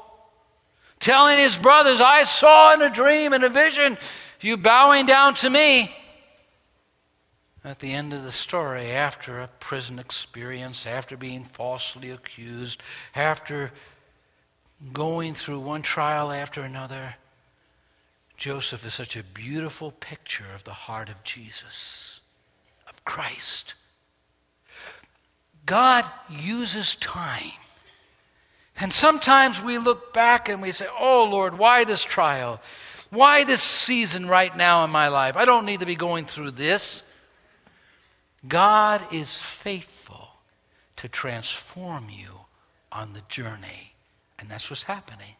telling 0.99 1.39
his 1.39 1.57
brothers, 1.57 2.01
I 2.01 2.25
saw 2.25 2.75
in 2.75 2.83
a 2.83 2.91
dream 2.91 3.33
and 3.33 3.45
a 3.45 3.49
vision 3.49 3.97
you 4.41 4.57
bowing 4.57 5.07
down 5.07 5.35
to 5.37 5.49
me. 5.49 5.95
At 7.65 7.79
the 7.79 7.93
end 7.93 8.13
of 8.13 8.23
the 8.23 8.33
story, 8.33 8.91
after 8.91 9.41
a 9.41 9.49
prison 9.49 9.99
experience, 9.99 10.87
after 10.87 11.17
being 11.17 11.43
falsely 11.45 12.11
accused, 12.11 12.83
after 13.15 13.73
going 14.93 15.35
through 15.35 15.61
one 15.61 15.83
trial 15.83 16.31
after 16.31 16.61
another, 16.61 17.15
Joseph 18.37 18.85
is 18.85 18.95
such 18.95 19.17
a 19.17 19.23
beautiful 19.23 19.93
picture 19.93 20.47
of 20.55 20.65
the 20.65 20.73
heart 20.73 21.09
of 21.09 21.23
Jesus, 21.25 22.21
of 22.89 23.05
Christ. 23.05 23.75
God 25.65 26.05
uses 26.31 26.95
time. 26.97 27.53
And 28.79 28.93
sometimes 28.93 29.63
we 29.63 29.79
look 29.79 30.13
back 30.13 30.49
and 30.49 30.61
we 30.61 30.71
say, 30.71 30.87
Oh 30.99 31.25
Lord, 31.25 31.59
why 31.59 31.85
this 31.85 32.05
trial? 32.05 32.61
Why 33.11 33.45
this 33.45 33.63
season 33.63 34.27
right 34.27 34.55
now 34.55 34.85
in 34.85 34.91
my 34.91 35.09
life? 35.09 35.37
I 35.37 35.45
don't 35.45 35.65
need 35.65 35.81
to 35.81 35.87
be 35.87 35.97
going 35.97 36.27
through 36.27 36.53
this. 36.53 37.03
God 38.47 39.03
is 39.13 39.39
faithful 39.39 40.29
to 40.97 41.09
transform 41.09 42.09
you 42.11 42.29
on 42.93 43.13
the 43.13 43.23
journey. 43.29 43.95
And 44.39 44.49
that's 44.49 44.69
what's 44.69 44.83
happening. 44.83 45.37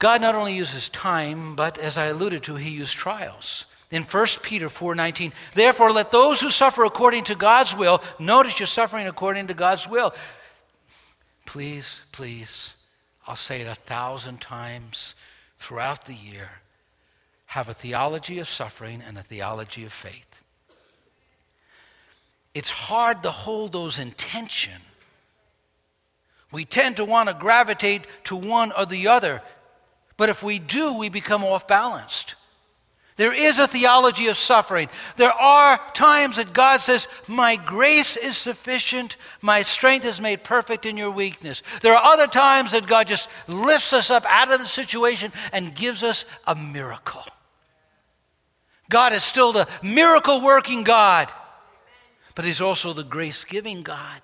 God 0.00 0.22
not 0.22 0.34
only 0.34 0.54
uses 0.54 0.88
time, 0.88 1.54
but 1.54 1.76
as 1.76 1.98
I 1.98 2.06
alluded 2.06 2.42
to, 2.44 2.56
he 2.56 2.70
used 2.70 2.96
trials. 2.96 3.66
In 3.90 4.02
1 4.02 4.42
Peter 4.42 4.68
4:19, 4.68 5.32
therefore 5.54 5.92
let 5.92 6.10
those 6.10 6.40
who 6.40 6.50
suffer 6.50 6.84
according 6.84 7.24
to 7.24 7.34
God's 7.34 7.76
will, 7.76 8.02
notice 8.18 8.58
you're 8.58 8.66
suffering 8.66 9.06
according 9.06 9.48
to 9.48 9.54
God's 9.54 9.86
will. 9.86 10.14
Please, 11.44 12.02
please, 12.12 12.74
I'll 13.26 13.36
say 13.36 13.60
it 13.60 13.66
a 13.66 13.74
thousand 13.74 14.40
times 14.40 15.14
throughout 15.58 16.06
the 16.06 16.14
year, 16.14 16.48
have 17.46 17.68
a 17.68 17.74
theology 17.74 18.38
of 18.38 18.48
suffering 18.48 19.02
and 19.06 19.18
a 19.18 19.22
theology 19.22 19.84
of 19.84 19.92
faith. 19.92 20.40
It's 22.54 22.70
hard 22.70 23.22
to 23.24 23.30
hold 23.30 23.72
those 23.72 23.98
in 23.98 24.12
tension. 24.12 24.80
We 26.52 26.64
tend 26.64 26.96
to 26.96 27.04
want 27.04 27.28
to 27.28 27.34
gravitate 27.34 28.06
to 28.24 28.36
one 28.36 28.72
or 28.72 28.86
the 28.86 29.08
other. 29.08 29.42
But 30.20 30.28
if 30.28 30.42
we 30.42 30.58
do, 30.58 30.98
we 30.98 31.08
become 31.08 31.42
off 31.44 31.66
balanced. 31.66 32.34
There 33.16 33.32
is 33.32 33.58
a 33.58 33.66
theology 33.66 34.26
of 34.26 34.36
suffering. 34.36 34.90
There 35.16 35.32
are 35.32 35.80
times 35.94 36.36
that 36.36 36.52
God 36.52 36.82
says, 36.82 37.08
My 37.26 37.56
grace 37.56 38.18
is 38.18 38.36
sufficient, 38.36 39.16
my 39.40 39.62
strength 39.62 40.04
is 40.04 40.20
made 40.20 40.44
perfect 40.44 40.84
in 40.84 40.98
your 40.98 41.10
weakness. 41.10 41.62
There 41.80 41.94
are 41.94 42.12
other 42.12 42.26
times 42.26 42.72
that 42.72 42.86
God 42.86 43.06
just 43.06 43.30
lifts 43.48 43.94
us 43.94 44.10
up 44.10 44.26
out 44.28 44.52
of 44.52 44.58
the 44.58 44.66
situation 44.66 45.32
and 45.54 45.74
gives 45.74 46.04
us 46.04 46.26
a 46.46 46.54
miracle. 46.54 47.24
God 48.90 49.14
is 49.14 49.24
still 49.24 49.52
the 49.52 49.68
miracle 49.82 50.42
working 50.42 50.84
God, 50.84 51.32
but 52.34 52.44
He's 52.44 52.60
also 52.60 52.92
the 52.92 53.04
grace 53.04 53.44
giving 53.44 53.82
God. 53.82 54.20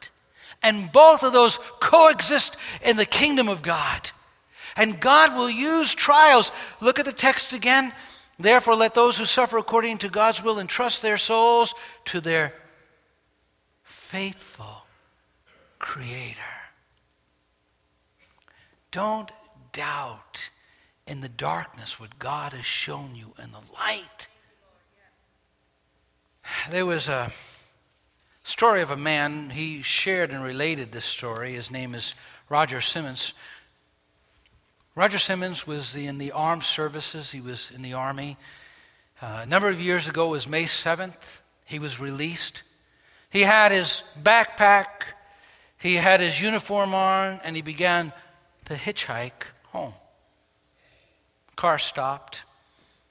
And 0.62 0.92
both 0.92 1.22
of 1.22 1.32
those 1.32 1.58
coexist 1.80 2.58
in 2.84 2.98
the 2.98 3.06
kingdom 3.06 3.48
of 3.48 3.62
God. 3.62 4.10
And 4.76 5.00
God 5.00 5.34
will 5.34 5.50
use 5.50 5.94
trials. 5.94 6.52
Look 6.80 6.98
at 6.98 7.06
the 7.06 7.12
text 7.12 7.52
again. 7.52 7.92
Therefore, 8.38 8.76
let 8.76 8.94
those 8.94 9.16
who 9.16 9.24
suffer 9.24 9.56
according 9.56 9.98
to 9.98 10.08
God's 10.08 10.42
will 10.42 10.58
entrust 10.58 11.00
their 11.00 11.16
souls 11.16 11.74
to 12.06 12.20
their 12.20 12.52
faithful 13.82 14.84
Creator. 15.78 16.40
Don't 18.90 19.30
doubt 19.72 20.50
in 21.06 21.20
the 21.20 21.28
darkness 21.28 22.00
what 22.00 22.18
God 22.18 22.52
has 22.52 22.64
shown 22.64 23.14
you 23.14 23.32
in 23.42 23.52
the 23.52 23.60
light. 23.74 24.28
There 26.70 26.86
was 26.86 27.08
a 27.08 27.30
story 28.42 28.80
of 28.82 28.90
a 28.90 28.96
man, 28.96 29.50
he 29.50 29.82
shared 29.82 30.30
and 30.30 30.42
related 30.42 30.92
this 30.92 31.04
story. 31.04 31.54
His 31.54 31.70
name 31.70 31.94
is 31.94 32.14
Roger 32.48 32.80
Simmons. 32.80 33.34
Roger 34.96 35.18
Simmons 35.18 35.66
was 35.66 35.94
in 35.94 36.16
the 36.16 36.32
armed 36.32 36.62
services, 36.62 37.30
he 37.30 37.42
was 37.42 37.70
in 37.70 37.82
the 37.82 37.92
Army. 37.92 38.38
Uh, 39.20 39.40
a 39.42 39.46
number 39.46 39.68
of 39.68 39.78
years 39.78 40.08
ago 40.08 40.28
was 40.28 40.48
May 40.48 40.64
7th. 40.64 41.40
He 41.66 41.78
was 41.78 42.00
released. 42.00 42.62
He 43.28 43.42
had 43.42 43.72
his 43.72 44.02
backpack, 44.22 44.86
he 45.78 45.96
had 45.96 46.20
his 46.20 46.40
uniform 46.40 46.94
on, 46.94 47.40
and 47.44 47.54
he 47.54 47.60
began 47.60 48.10
to 48.64 48.74
hitchhike 48.74 49.44
home. 49.64 49.92
Car 51.56 51.76
stopped. 51.76 52.44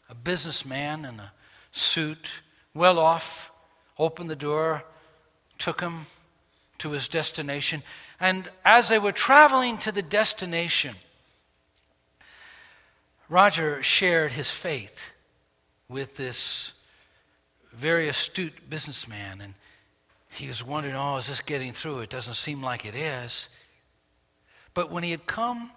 A 0.09 0.15
businessman 0.15 1.05
in 1.05 1.19
a 1.19 1.33
suit, 1.71 2.31
well 2.73 2.97
off, 2.97 3.51
opened 3.99 4.31
the 4.31 4.35
door, 4.35 4.83
took 5.59 5.81
him 5.81 6.07
to 6.79 6.89
his 6.89 7.07
destination. 7.07 7.83
And 8.19 8.49
as 8.63 8.89
they 8.89 8.97
were 8.97 9.11
traveling 9.11 9.77
to 9.79 9.91
the 9.91 10.01
destination, 10.01 10.95
Roger 13.29 13.81
shared 13.81 14.31
his 14.31 14.49
faith 14.49 15.13
with 15.89 16.17
this 16.17 16.73
very 17.73 18.07
astute 18.07 18.69
businessman. 18.69 19.41
And 19.41 19.53
he 20.31 20.47
was 20.47 20.63
wondering, 20.63 20.95
oh, 20.95 21.17
is 21.17 21.27
this 21.27 21.41
getting 21.41 21.71
through? 21.71 21.99
It 21.99 22.09
doesn't 22.09 22.35
seem 22.35 22.61
like 22.61 22.85
it 22.85 22.95
is. 22.95 23.49
But 24.73 24.91
when 24.91 25.03
he 25.03 25.11
had 25.11 25.25
come 25.25 25.71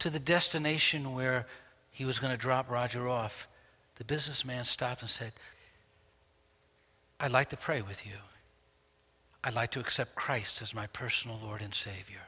to 0.00 0.10
the 0.10 0.18
destination 0.18 1.14
where 1.14 1.46
he 1.90 2.04
was 2.04 2.18
going 2.18 2.32
to 2.32 2.38
drop 2.38 2.70
Roger 2.70 3.08
off, 3.08 3.48
the 3.96 4.04
businessman 4.04 4.64
stopped 4.64 5.02
and 5.02 5.10
said, 5.10 5.32
I'd 7.20 7.30
like 7.30 7.50
to 7.50 7.56
pray 7.56 7.82
with 7.82 8.04
you. 8.06 8.14
I'd 9.44 9.54
like 9.54 9.70
to 9.72 9.80
accept 9.80 10.14
Christ 10.14 10.62
as 10.62 10.74
my 10.74 10.86
personal 10.88 11.38
Lord 11.42 11.62
and 11.62 11.74
Savior. 11.74 12.20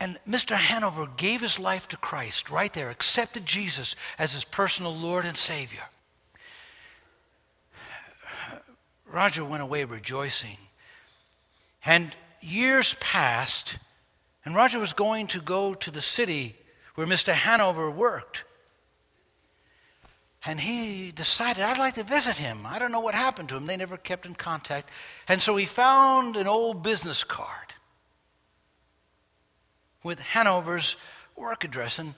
And 0.00 0.18
Mr. 0.28 0.56
Hanover 0.56 1.06
gave 1.16 1.40
his 1.40 1.58
life 1.58 1.88
to 1.88 1.96
Christ 1.96 2.50
right 2.50 2.72
there, 2.72 2.90
accepted 2.90 3.46
Jesus 3.46 3.94
as 4.18 4.32
his 4.32 4.44
personal 4.44 4.94
Lord 4.94 5.24
and 5.24 5.36
Savior. 5.36 5.84
Roger 9.06 9.44
went 9.44 9.62
away 9.62 9.84
rejoicing. 9.84 10.58
And 11.86 12.14
years 12.40 12.96
passed, 13.00 13.78
and 14.44 14.54
Roger 14.54 14.78
was 14.78 14.92
going 14.92 15.28
to 15.28 15.40
go 15.40 15.74
to 15.74 15.90
the 15.90 16.00
city 16.00 16.56
where 16.94 17.06
Mr. 17.06 17.32
Hanover 17.32 17.90
worked. 17.90 18.44
And 20.46 20.60
he 20.60 21.10
decided, 21.10 21.62
I'd 21.62 21.78
like 21.78 21.94
to 21.94 22.02
visit 22.02 22.36
him. 22.36 22.66
I 22.66 22.78
don't 22.78 22.92
know 22.92 23.00
what 23.00 23.14
happened 23.14 23.48
to 23.50 23.56
him. 23.56 23.66
They 23.66 23.76
never 23.76 23.96
kept 23.96 24.26
in 24.26 24.34
contact. 24.34 24.90
And 25.28 25.40
so 25.40 25.56
he 25.56 25.64
found 25.64 26.36
an 26.36 26.46
old 26.46 26.82
business 26.82 27.24
card 27.24 27.63
with 30.04 30.20
Hanover's 30.20 30.96
work 31.34 31.64
address. 31.64 31.98
And 31.98 32.14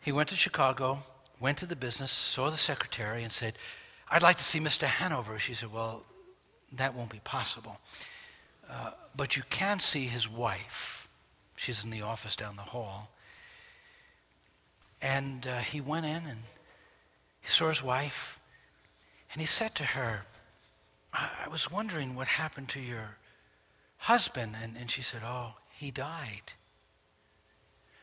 he 0.00 0.12
went 0.12 0.28
to 0.28 0.36
Chicago, 0.36 0.98
went 1.40 1.58
to 1.58 1.66
the 1.66 1.74
business, 1.74 2.12
saw 2.12 2.48
the 2.48 2.56
secretary, 2.56 3.24
and 3.24 3.32
said, 3.32 3.54
I'd 4.08 4.22
like 4.22 4.36
to 4.36 4.44
see 4.44 4.60
Mr. 4.60 4.86
Hanover. 4.86 5.40
She 5.40 5.54
said, 5.54 5.72
Well, 5.72 6.04
that 6.72 6.94
won't 6.94 7.10
be 7.10 7.20
possible. 7.24 7.80
Uh, 8.70 8.90
but 9.16 9.36
you 9.36 9.42
can 9.50 9.80
see 9.80 10.06
his 10.06 10.28
wife. 10.28 11.08
She's 11.56 11.84
in 11.84 11.90
the 11.90 12.02
office 12.02 12.36
down 12.36 12.56
the 12.56 12.62
hall. 12.62 13.10
And 15.02 15.46
uh, 15.46 15.58
he 15.58 15.80
went 15.80 16.06
in 16.06 16.26
and 16.26 16.38
he 17.40 17.48
saw 17.48 17.68
his 17.68 17.82
wife, 17.82 18.40
and 19.32 19.40
he 19.40 19.46
said 19.46 19.74
to 19.76 19.84
her, 19.84 20.22
I, 21.12 21.30
I 21.44 21.48
was 21.48 21.70
wondering 21.70 22.14
what 22.14 22.28
happened 22.28 22.68
to 22.70 22.80
your 22.80 23.16
husband. 23.98 24.56
And, 24.62 24.76
and 24.76 24.90
she 24.90 25.02
said, 25.02 25.22
Oh, 25.24 25.54
he 25.70 25.90
died. 25.90 26.52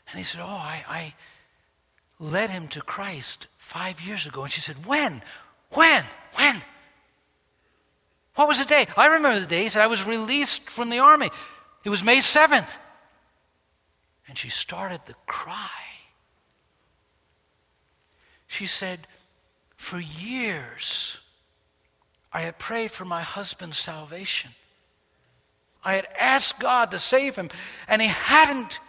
And 0.10 0.18
he 0.18 0.24
said, 0.24 0.42
Oh, 0.42 0.48
I, 0.48 0.84
I 0.88 1.14
led 2.20 2.50
him 2.50 2.68
to 2.70 2.82
Christ 2.82 3.48
five 3.58 4.02
years 4.02 4.28
ago. 4.28 4.44
And 4.44 4.52
she 4.52 4.62
said, 4.62 4.86
When? 4.86 5.22
When? 5.72 6.04
When? 6.36 6.62
What 8.36 8.48
was 8.48 8.60
the 8.60 8.66
day? 8.66 8.86
I 8.98 9.08
remember 9.08 9.40
the 9.40 9.46
day. 9.46 9.64
He 9.64 9.70
said, 9.70 9.84
I 9.84 9.88
was 9.88 10.06
released 10.06 10.70
from 10.70 10.90
the 10.90 11.00
army. 11.00 11.30
It 11.84 11.90
was 11.90 12.04
May 12.04 12.18
7th. 12.18 12.78
And 14.28 14.38
she 14.38 14.50
started 14.50 15.06
to 15.06 15.16
cry. 15.28 15.70
She 18.48 18.66
said, 18.66 19.08
for 19.84 20.00
years, 20.00 21.20
I 22.32 22.42
had 22.42 22.58
prayed 22.58 22.92
for 22.92 23.04
my 23.04 23.22
husband's 23.22 23.78
salvation. 23.78 24.52
I 25.84 25.96
had 25.96 26.08
asked 26.18 26.60
God 26.60 26.92
to 26.92 27.00
save 27.00 27.36
him, 27.36 27.50
and 27.90 28.02
he 28.02 28.08
hadn't 28.08 28.80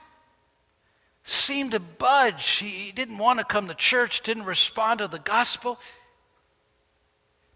seemed 1.25 1.73
to 1.73 1.81
budge. 1.81 2.59
He 2.59 2.93
didn't 2.93 3.19
want 3.19 3.41
to 3.41 3.45
come 3.45 3.67
to 3.67 3.75
church, 3.75 4.21
didn't 4.21 4.45
respond 4.45 5.01
to 5.01 5.09
the 5.09 5.19
gospel. 5.19 5.81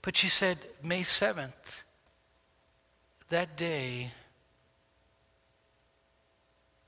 But 0.02 0.16
she 0.16 0.28
said, 0.28 0.58
May 0.82 1.02
7th, 1.02 1.82
that 3.28 3.56
day, 3.56 4.10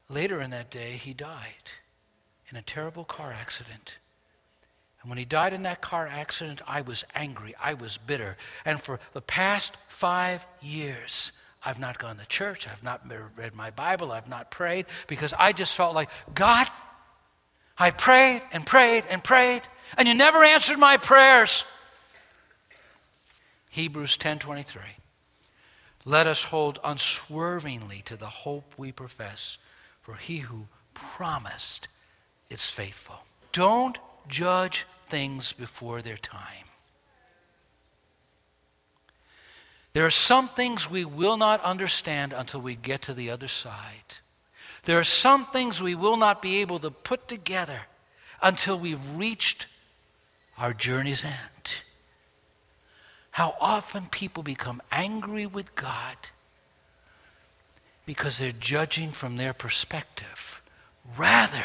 later 0.08 0.40
in 0.40 0.50
that 0.50 0.70
day, 0.70 0.92
he 0.92 1.12
died 1.12 1.70
in 2.48 2.56
a 2.56 2.62
terrible 2.62 3.04
car 3.04 3.30
accident. 3.30 3.98
And 5.02 5.10
when 5.10 5.18
he 5.18 5.24
died 5.24 5.52
in 5.52 5.62
that 5.64 5.82
car 5.82 6.06
accident, 6.06 6.62
I 6.66 6.80
was 6.80 7.04
angry. 7.14 7.54
I 7.62 7.74
was 7.74 7.98
bitter. 7.98 8.36
And 8.64 8.80
for 8.80 9.00
the 9.12 9.20
past 9.20 9.76
five 9.88 10.46
years, 10.62 11.32
I've 11.64 11.78
not 11.78 11.98
gone 11.98 12.16
to 12.16 12.26
church. 12.26 12.66
I've 12.66 12.82
not 12.82 13.02
read 13.36 13.54
my 13.54 13.70
Bible. 13.70 14.12
I've 14.12 14.28
not 14.28 14.50
prayed 14.50 14.86
because 15.06 15.34
I 15.38 15.52
just 15.52 15.74
felt 15.74 15.94
like, 15.94 16.08
God, 16.34 16.68
I 17.78 17.90
prayed 17.90 18.42
and 18.52 18.66
prayed 18.66 19.04
and 19.10 19.22
prayed, 19.22 19.62
and 19.96 20.08
you 20.08 20.14
never 20.14 20.42
answered 20.42 20.78
my 20.78 20.96
prayers. 20.96 21.64
Hebrews 23.70 24.16
10:23. 24.16 24.96
Let 26.04 26.26
us 26.26 26.44
hold 26.44 26.78
unswervingly 26.82 28.02
to 28.02 28.16
the 28.16 28.26
hope 28.26 28.74
we 28.78 28.90
profess, 28.90 29.58
for 30.00 30.14
he 30.14 30.38
who 30.38 30.66
promised 30.94 31.88
is 32.48 32.70
faithful. 32.70 33.22
Don't 33.52 33.98
judge 34.26 34.86
things 35.08 35.52
before 35.52 36.00
their 36.00 36.16
time. 36.16 36.69
There 39.92 40.06
are 40.06 40.10
some 40.10 40.48
things 40.48 40.88
we 40.88 41.04
will 41.04 41.36
not 41.36 41.62
understand 41.62 42.32
until 42.32 42.60
we 42.60 42.74
get 42.76 43.02
to 43.02 43.14
the 43.14 43.30
other 43.30 43.48
side. 43.48 44.18
There 44.84 44.98
are 44.98 45.04
some 45.04 45.46
things 45.46 45.82
we 45.82 45.94
will 45.94 46.16
not 46.16 46.40
be 46.40 46.60
able 46.60 46.78
to 46.80 46.90
put 46.90 47.28
together 47.28 47.80
until 48.40 48.78
we've 48.78 49.14
reached 49.14 49.66
our 50.56 50.72
journey's 50.72 51.24
end. 51.24 51.82
How 53.32 53.56
often 53.60 54.06
people 54.10 54.42
become 54.42 54.80
angry 54.90 55.46
with 55.46 55.74
God 55.74 56.16
because 58.06 58.38
they're 58.38 58.52
judging 58.52 59.10
from 59.10 59.36
their 59.36 59.52
perspective 59.52 60.62
rather 61.16 61.64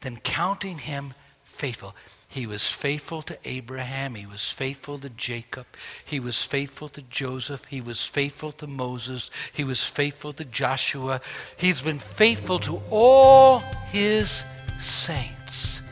than 0.00 0.16
counting 0.16 0.78
him 0.78 1.14
faithful. 1.44 1.94
He 2.28 2.46
was 2.46 2.66
faithful 2.70 3.22
to 3.22 3.38
Abraham. 3.44 4.14
He 4.14 4.26
was 4.26 4.50
faithful 4.50 4.98
to 4.98 5.08
Jacob. 5.10 5.66
He 6.04 6.20
was 6.20 6.42
faithful 6.42 6.88
to 6.90 7.02
Joseph. 7.02 7.64
He 7.66 7.80
was 7.80 8.04
faithful 8.04 8.52
to 8.52 8.66
Moses. 8.66 9.30
He 9.52 9.64
was 9.64 9.84
faithful 9.84 10.32
to 10.34 10.44
Joshua. 10.44 11.20
He's 11.56 11.80
been 11.80 11.98
faithful 11.98 12.58
to 12.60 12.82
all 12.90 13.60
his 13.90 14.44
saints. 14.78 15.82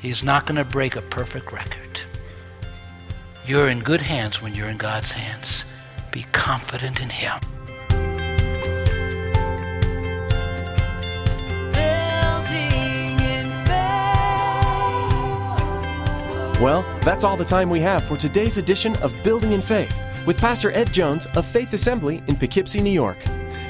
He's 0.00 0.22
not 0.22 0.46
going 0.46 0.56
to 0.56 0.64
break 0.64 0.96
a 0.96 1.02
perfect 1.02 1.52
record. 1.52 2.00
You're 3.46 3.68
in 3.68 3.80
good 3.80 4.00
hands 4.00 4.40
when 4.40 4.54
you're 4.54 4.68
in 4.68 4.76
God's 4.76 5.12
hands. 5.12 5.64
Be 6.12 6.24
confident 6.32 7.02
in 7.02 7.08
Him. 7.08 7.40
Well, 16.60 16.82
that's 17.00 17.24
all 17.24 17.38
the 17.38 17.44
time 17.44 17.70
we 17.70 17.80
have 17.80 18.04
for 18.04 18.18
today's 18.18 18.58
edition 18.58 18.94
of 18.96 19.22
Building 19.22 19.52
in 19.52 19.62
Faith 19.62 19.98
with 20.26 20.36
Pastor 20.36 20.70
Ed 20.72 20.92
Jones 20.92 21.24
of 21.34 21.46
Faith 21.46 21.72
Assembly 21.72 22.22
in 22.26 22.36
Poughkeepsie, 22.36 22.82
New 22.82 22.90
York. 22.90 23.16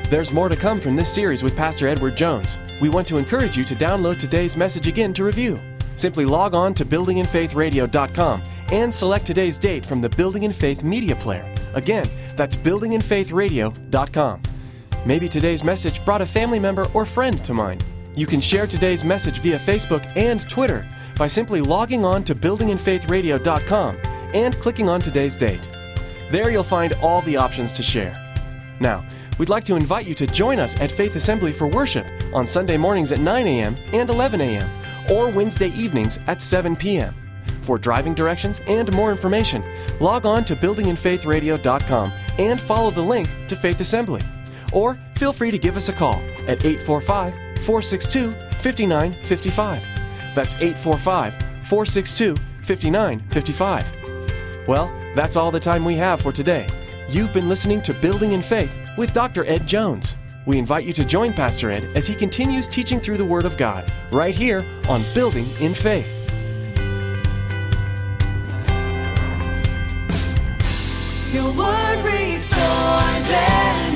There's 0.08 0.32
more 0.32 0.48
to 0.48 0.56
come 0.56 0.80
from 0.80 0.96
this 0.96 1.14
series 1.14 1.44
with 1.44 1.56
Pastor 1.56 1.86
Edward 1.86 2.16
Jones. 2.16 2.58
We 2.80 2.88
want 2.88 3.06
to 3.06 3.18
encourage 3.18 3.56
you 3.56 3.62
to 3.62 3.76
download 3.76 4.18
today's 4.18 4.56
message 4.56 4.88
again 4.88 5.14
to 5.14 5.22
review. 5.22 5.60
Simply 5.94 6.24
log 6.24 6.52
on 6.52 6.74
to 6.74 6.84
buildinginfaithradio.com 6.84 8.42
and 8.72 8.92
select 8.92 9.24
today's 9.24 9.56
date 9.56 9.86
from 9.86 10.00
the 10.00 10.10
Building 10.10 10.42
in 10.42 10.52
Faith 10.52 10.82
media 10.82 11.14
player. 11.14 11.54
Again, 11.74 12.10
that's 12.34 12.56
buildinginfaithradio.com. 12.56 14.42
Maybe 15.06 15.28
today's 15.28 15.62
message 15.62 16.04
brought 16.04 16.22
a 16.22 16.26
family 16.26 16.58
member 16.58 16.88
or 16.92 17.06
friend 17.06 17.44
to 17.44 17.54
mind. 17.54 17.84
You 18.16 18.26
can 18.26 18.40
share 18.40 18.66
today's 18.66 19.04
message 19.04 19.38
via 19.38 19.60
Facebook 19.60 20.04
and 20.16 20.40
Twitter 20.50 20.88
by 21.20 21.26
simply 21.26 21.60
logging 21.60 22.02
on 22.02 22.24
to 22.24 22.34
buildinginfaithradio.com 22.34 23.94
and 24.32 24.54
clicking 24.54 24.88
on 24.88 25.02
today's 25.02 25.36
date. 25.36 25.68
There 26.30 26.50
you'll 26.50 26.64
find 26.64 26.94
all 26.94 27.20
the 27.20 27.36
options 27.36 27.74
to 27.74 27.82
share. 27.82 28.16
Now, 28.80 29.04
we'd 29.38 29.50
like 29.50 29.64
to 29.64 29.76
invite 29.76 30.06
you 30.06 30.14
to 30.14 30.26
join 30.26 30.58
us 30.58 30.74
at 30.80 30.90
Faith 30.90 31.16
Assembly 31.16 31.52
for 31.52 31.68
worship 31.68 32.06
on 32.32 32.46
Sunday 32.46 32.78
mornings 32.78 33.12
at 33.12 33.20
9 33.20 33.46
a.m. 33.46 33.76
and 33.92 34.08
11 34.08 34.40
a.m. 34.40 34.70
or 35.10 35.28
Wednesday 35.28 35.68
evenings 35.72 36.18
at 36.26 36.40
7 36.40 36.74
p.m. 36.74 37.14
For 37.60 37.76
driving 37.76 38.14
directions 38.14 38.62
and 38.66 38.90
more 38.94 39.10
information, 39.10 39.62
log 40.00 40.24
on 40.24 40.42
to 40.46 40.56
buildinginfaithradio.com 40.56 42.12
and 42.38 42.58
follow 42.62 42.90
the 42.90 43.02
link 43.02 43.28
to 43.48 43.56
Faith 43.56 43.80
Assembly. 43.80 44.22
Or 44.72 44.98
feel 45.16 45.34
free 45.34 45.50
to 45.50 45.58
give 45.58 45.76
us 45.76 45.90
a 45.90 45.92
call 45.92 46.16
at 46.48 46.64
845 46.64 47.34
462 47.66 48.32
5955. 48.62 49.99
That's 50.34 50.54
845 50.56 51.34
462 51.62 52.36
5955. 52.62 54.66
Well, 54.66 54.92
that's 55.14 55.36
all 55.36 55.50
the 55.50 55.60
time 55.60 55.84
we 55.84 55.96
have 55.96 56.20
for 56.20 56.32
today. 56.32 56.66
You've 57.08 57.32
been 57.32 57.48
listening 57.48 57.82
to 57.82 57.94
Building 57.94 58.32
in 58.32 58.42
Faith 58.42 58.78
with 58.96 59.12
Dr. 59.12 59.44
Ed 59.44 59.66
Jones. 59.66 60.16
We 60.46 60.58
invite 60.58 60.84
you 60.84 60.92
to 60.94 61.04
join 61.04 61.32
Pastor 61.32 61.70
Ed 61.70 61.84
as 61.96 62.06
he 62.06 62.14
continues 62.14 62.68
teaching 62.68 63.00
through 63.00 63.16
the 63.16 63.24
Word 63.24 63.44
of 63.44 63.56
God 63.56 63.92
right 64.10 64.34
here 64.34 64.64
on 64.88 65.04
Building 65.14 65.46
in 65.60 65.74
Faith. 65.74 66.16
Your 71.32 71.52
word 71.52 72.04
restores. 72.04 73.89